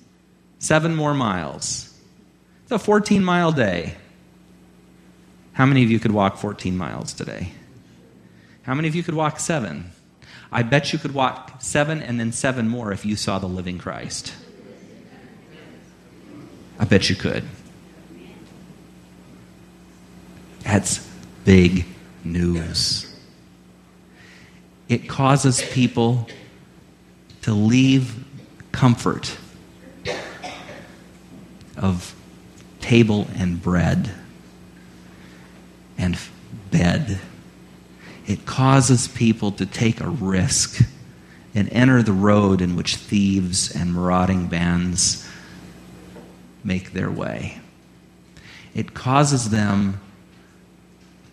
Seven 0.60 0.96
more 0.96 1.14
miles. 1.14 1.90
It's 2.64 2.72
a 2.72 2.80
14 2.80 3.24
mile 3.24 3.52
day. 3.52 3.96
How 5.54 5.66
many 5.66 5.84
of 5.84 5.92
you 5.92 6.00
could 6.00 6.12
walk 6.12 6.38
14 6.38 6.78
miles 6.78 7.14
today? 7.14 7.52
How 8.64 8.74
many 8.74 8.88
of 8.88 8.96
you 8.96 9.04
could 9.04 9.16
walk 9.16 9.40
seven? 9.40 9.92
I 10.52 10.62
bet 10.64 10.94
you 10.94 11.00
could 11.00 11.14
walk 11.14 11.62
seven 11.62 12.02
and 12.02 12.20
then 12.20 12.32
seven 12.32 12.70
more 12.70 12.92
if 12.92 13.06
you 13.06 13.16
saw 13.16 13.40
the 13.40 13.48
living 13.48 13.80
Christ. 13.80 14.34
I 16.80 16.86
bet 16.86 17.10
you 17.10 17.16
could. 17.16 17.44
That's 20.74 21.08
big 21.46 21.86
news. 22.24 23.06
It 24.90 25.08
causes 25.08 25.62
people 25.62 26.28
to 27.44 27.54
leave 27.54 28.26
comfort 28.72 29.38
of 31.78 32.16
table 32.82 33.28
and 33.36 33.62
bread 33.62 34.10
and 36.00 36.18
bed. 36.72 37.20
It 38.26 38.48
causes 38.48 39.08
people 39.08 39.52
to 39.52 39.68
take 39.68 40.02
a 40.02 40.10
risk 40.10 40.84
and 41.54 41.72
enter 41.72 42.02
the 42.02 42.14
road 42.14 42.62
in 42.62 42.76
which 42.76 42.96
thieves 42.96 43.70
and 43.76 43.94
marauding 43.94 44.48
bands 44.48 45.30
make 46.64 46.94
their 46.94 47.12
way. 47.12 47.60
It 48.74 48.96
causes 48.96 49.52
them 49.52 50.00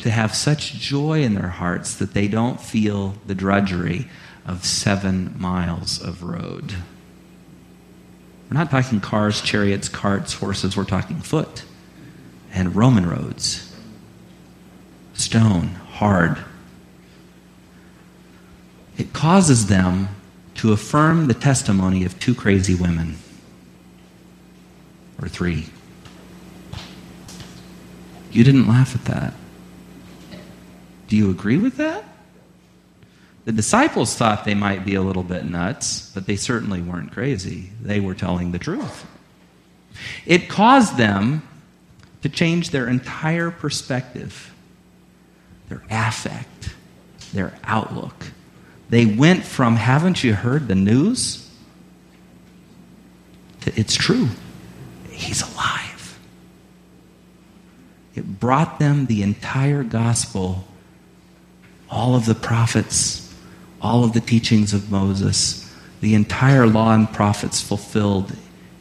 to 0.01 0.11
have 0.11 0.35
such 0.35 0.75
joy 0.75 1.23
in 1.23 1.35
their 1.35 1.49
hearts 1.49 1.95
that 1.97 2.15
they 2.15 2.29
don't 2.29 2.61
feel 2.61 3.15
the 3.27 3.35
drudgery 3.35 4.09
of 4.47 4.65
seven 4.65 5.35
miles 5.39 6.01
of 6.01 6.23
road. 6.23 6.75
We're 8.51 8.59
not 8.59 8.71
talking 8.71 9.01
cars, 9.01 9.41
chariots, 9.41 9.89
carts, 9.89 10.35
horses, 10.35 10.77
we're 10.77 10.85
talking 10.85 11.21
foot 11.21 11.65
and 12.53 12.75
Roman 12.75 13.09
roads. 13.09 13.75
Stone, 15.15 15.69
hard. 15.93 16.39
It 18.99 19.13
causes 19.13 19.67
them 19.67 20.09
to 20.57 20.73
affirm 20.73 21.27
the 21.27 21.35
testimony 21.35 22.05
of 22.05 22.19
two 22.19 22.35
crazy 22.35 22.75
women, 22.75 23.17
or 25.21 25.29
three. 25.29 25.67
You 28.33 28.45
didn't 28.45 28.69
laugh 28.69 28.95
at 28.95 29.05
that. 29.07 29.35
Do 31.11 31.16
you 31.16 31.31
agree 31.31 31.59
with 31.59 31.77
that? 31.79 32.05
The 33.44 33.51
disciples 33.51 34.14
thought 34.14 34.44
they 34.44 34.55
might 34.55 34.85
be 34.85 34.94
a 34.94 35.03
little 35.03 35.25
bit 35.25 35.44
nuts, 35.44 36.12
but 36.14 36.27
they 36.27 36.37
certainly 36.37 36.81
weren't 36.81 37.11
crazy. 37.11 37.70
They 37.83 37.99
were 37.99 38.14
telling 38.14 38.53
the 38.53 38.61
truth. 38.61 39.05
It 40.25 40.49
caused 40.49 40.96
them 40.96 41.42
to 42.23 42.29
change 42.29 42.70
their 42.70 42.87
entire 42.87 43.51
perspective, 43.51 44.55
their 45.68 45.83
affect, 45.90 46.77
their 47.33 47.59
outlook. 47.64 48.27
They 48.88 49.05
went 49.05 49.42
from, 49.42 49.75
haven't 49.75 50.23
you 50.23 50.35
heard 50.35 50.68
the 50.68 50.77
news? 50.77 51.51
to, 53.62 53.73
it's 53.75 53.96
true. 53.96 54.29
He's 55.11 55.42
alive. 55.42 56.18
It 58.14 58.38
brought 58.38 58.79
them 58.79 59.07
the 59.07 59.25
entire 59.25 59.83
gospel 59.83 60.68
all 61.90 62.14
of 62.14 62.26
the 62.26 62.35
prophets, 62.35 63.35
all 63.81 64.05
of 64.05 64.12
the 64.12 64.20
teachings 64.20 64.72
of 64.72 64.90
Moses, 64.90 65.74
the 66.00 66.14
entire 66.14 66.66
law 66.66 66.94
and 66.94 67.12
prophets 67.12 67.61
fulfilled 67.61 68.33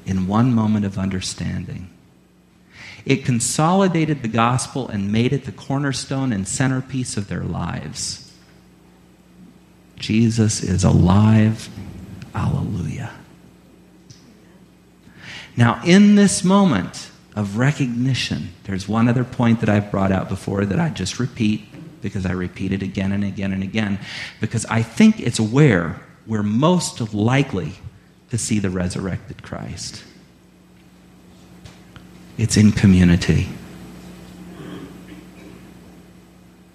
in 0.05 0.27
one 0.27 0.53
moment 0.53 0.85
of 0.85 0.97
understanding. 0.97 1.89
It 3.05 3.25
consolidated 3.25 4.21
the 4.21 4.27
gospel 4.27 4.87
and 4.87 5.11
made 5.11 5.33
it 5.33 5.45
the 5.45 5.51
cornerstone 5.51 6.31
and 6.31 6.47
centerpiece 6.47 7.17
of 7.17 7.27
their 7.27 7.43
lives. 7.43 8.31
Jesus 9.97 10.63
is 10.63 10.83
alive. 10.83 11.69
Alleluia. 12.35 13.11
Now, 15.57 15.81
in 15.83 16.15
this 16.15 16.43
moment 16.43 17.09
of 17.35 17.57
recognition, 17.57 18.49
there's 18.63 18.87
one 18.87 19.09
other 19.09 19.23
point 19.23 19.59
that 19.59 19.69
I've 19.69 19.91
brought 19.91 20.11
out 20.11 20.29
before 20.29 20.65
that 20.65 20.79
I 20.79 20.89
just 20.89 21.19
repeat 21.19 21.68
because 22.01 22.25
I 22.25 22.31
repeat 22.31 22.71
it 22.71 22.81
again 22.81 23.12
and 23.12 23.23
again 23.23 23.53
and 23.53 23.63
again, 23.63 23.99
because 24.39 24.65
I 24.65 24.81
think 24.81 25.19
it's 25.19 25.39
where 25.39 26.01
we're 26.25 26.43
most 26.43 27.13
likely 27.13 27.73
to 28.29 28.38
see 28.38 28.59
the 28.59 28.69
resurrected 28.69 29.41
Christ. 29.41 30.03
It's 32.38 32.55
in 32.55 32.71
community. 32.71 33.49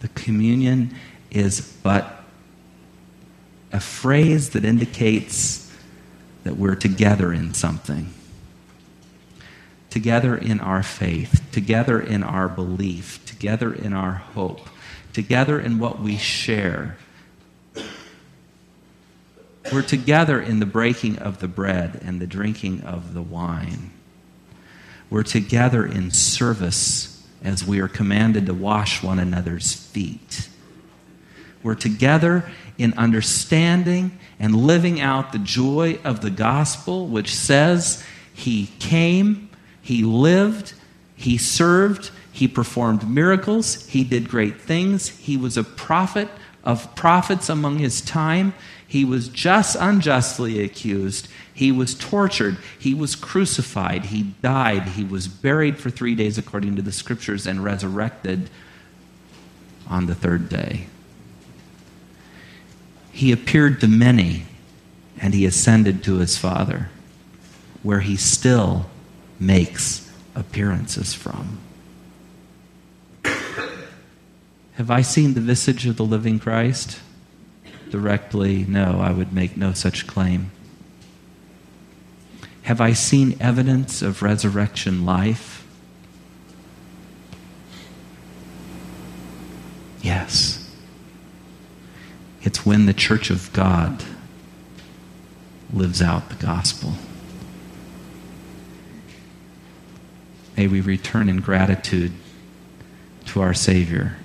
The 0.00 0.08
communion 0.08 0.94
is 1.30 1.78
but 1.82 2.24
a 3.72 3.80
phrase 3.80 4.50
that 4.50 4.64
indicates 4.64 5.72
that 6.42 6.56
we're 6.56 6.74
together 6.74 7.32
in 7.32 7.54
something. 7.54 8.12
Together 9.88 10.36
in 10.36 10.60
our 10.60 10.82
faith, 10.82 11.40
together 11.52 12.00
in 12.00 12.22
our 12.22 12.48
belief, 12.48 13.24
together 13.24 13.72
in 13.72 13.92
our 13.92 14.12
hope 14.12 14.68
together 15.14 15.58
in 15.58 15.78
what 15.78 16.00
we 16.00 16.18
share. 16.18 16.98
We're 19.72 19.82
together 19.82 20.40
in 20.40 20.60
the 20.60 20.66
breaking 20.66 21.18
of 21.18 21.40
the 21.40 21.48
bread 21.48 22.00
and 22.04 22.20
the 22.20 22.26
drinking 22.26 22.82
of 22.82 23.14
the 23.14 23.22
wine. 23.22 23.92
We're 25.08 25.22
together 25.22 25.86
in 25.86 26.10
service 26.10 27.26
as 27.42 27.64
we 27.64 27.80
are 27.80 27.88
commanded 27.88 28.46
to 28.46 28.54
wash 28.54 29.02
one 29.02 29.18
another's 29.18 29.72
feet. 29.72 30.48
We're 31.62 31.74
together 31.74 32.50
in 32.76 32.92
understanding 32.94 34.18
and 34.38 34.54
living 34.54 35.00
out 35.00 35.32
the 35.32 35.38
joy 35.38 35.98
of 36.04 36.20
the 36.20 36.30
gospel, 36.30 37.06
which 37.06 37.34
says 37.34 38.04
He 38.34 38.66
came, 38.80 39.48
He 39.80 40.02
lived, 40.02 40.74
He 41.14 41.38
served, 41.38 42.10
he 42.34 42.48
performed 42.48 43.08
miracles. 43.08 43.86
He 43.86 44.02
did 44.02 44.28
great 44.28 44.60
things. 44.60 45.10
He 45.10 45.36
was 45.36 45.56
a 45.56 45.62
prophet 45.62 46.28
of 46.64 46.92
prophets 46.96 47.48
among 47.48 47.78
his 47.78 48.00
time. 48.00 48.54
He 48.84 49.04
was 49.04 49.28
just 49.28 49.76
unjustly 49.78 50.60
accused. 50.60 51.28
He 51.54 51.70
was 51.70 51.94
tortured. 51.94 52.58
He 52.76 52.92
was 52.92 53.14
crucified. 53.14 54.06
He 54.06 54.34
died. 54.42 54.82
He 54.82 55.04
was 55.04 55.28
buried 55.28 55.78
for 55.78 55.90
three 55.90 56.16
days 56.16 56.36
according 56.36 56.74
to 56.74 56.82
the 56.82 56.90
scriptures 56.90 57.46
and 57.46 57.62
resurrected 57.62 58.50
on 59.88 60.06
the 60.06 60.14
third 60.16 60.48
day. 60.48 60.86
He 63.12 63.30
appeared 63.30 63.80
to 63.80 63.86
many 63.86 64.46
and 65.20 65.34
he 65.34 65.46
ascended 65.46 66.02
to 66.02 66.16
his 66.16 66.36
Father, 66.36 66.88
where 67.84 68.00
he 68.00 68.16
still 68.16 68.86
makes 69.38 70.10
appearances 70.34 71.14
from. 71.14 71.60
Have 74.74 74.90
I 74.90 75.02
seen 75.02 75.34
the 75.34 75.40
visage 75.40 75.86
of 75.86 75.96
the 75.96 76.04
living 76.04 76.38
Christ? 76.38 77.00
Directly, 77.90 78.64
no, 78.64 79.00
I 79.00 79.12
would 79.12 79.32
make 79.32 79.56
no 79.56 79.72
such 79.72 80.06
claim. 80.06 80.50
Have 82.62 82.80
I 82.80 82.92
seen 82.92 83.36
evidence 83.40 84.02
of 84.02 84.22
resurrection 84.22 85.04
life? 85.04 85.66
Yes. 90.02 90.70
It's 92.42 92.66
when 92.66 92.86
the 92.86 92.92
church 92.92 93.30
of 93.30 93.52
God 93.52 94.04
lives 95.72 96.02
out 96.02 96.28
the 96.28 96.34
gospel. 96.34 96.94
May 100.56 100.66
we 100.66 100.80
return 100.80 101.28
in 101.28 101.40
gratitude 101.40 102.12
to 103.26 103.40
our 103.40 103.54
Savior, 103.54 104.16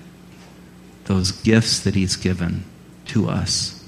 those 1.04 1.32
gifts 1.32 1.80
that 1.80 1.94
He's 1.94 2.16
given 2.16 2.64
to 3.06 3.28
us 3.28 3.84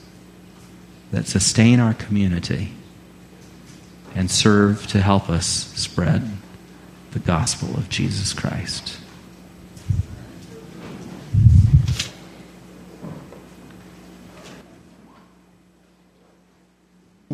that 1.13 1.27
sustain 1.27 1.79
our 1.79 1.95
community 1.95 2.73
and 4.15 4.31
serve 4.31 4.87
to 4.89 5.01
help 5.01 5.29
us 5.31 5.47
spread 5.47 6.29
the 7.13 7.19
gospel 7.19 7.75
of 7.77 7.89
Jesus 7.89 8.33
Christ. 8.33 8.99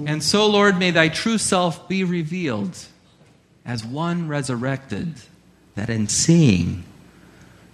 And 0.07 0.23
so, 0.23 0.47
Lord, 0.47 0.79
may 0.79 0.91
thy 0.91 1.09
true 1.09 1.39
self 1.39 1.89
be 1.89 2.05
revealed 2.05 2.79
as 3.65 3.85
one 3.85 4.29
resurrected, 4.29 5.15
that 5.75 5.91
in 5.91 6.09
seeing 6.09 6.85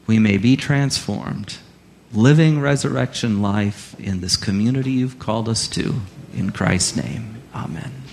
we 0.06 0.18
may 0.18 0.36
be 0.36 0.56
transformed, 0.56 1.58
living 2.16 2.60
resurrection 2.60 3.42
life 3.42 3.98
in 3.98 4.20
this 4.20 4.36
community 4.36 4.92
you've 4.92 5.18
called 5.18 5.48
us 5.48 5.66
to. 5.68 6.00
In 6.34 6.50
Christ's 6.50 6.96
name, 6.96 7.42
amen. 7.54 8.03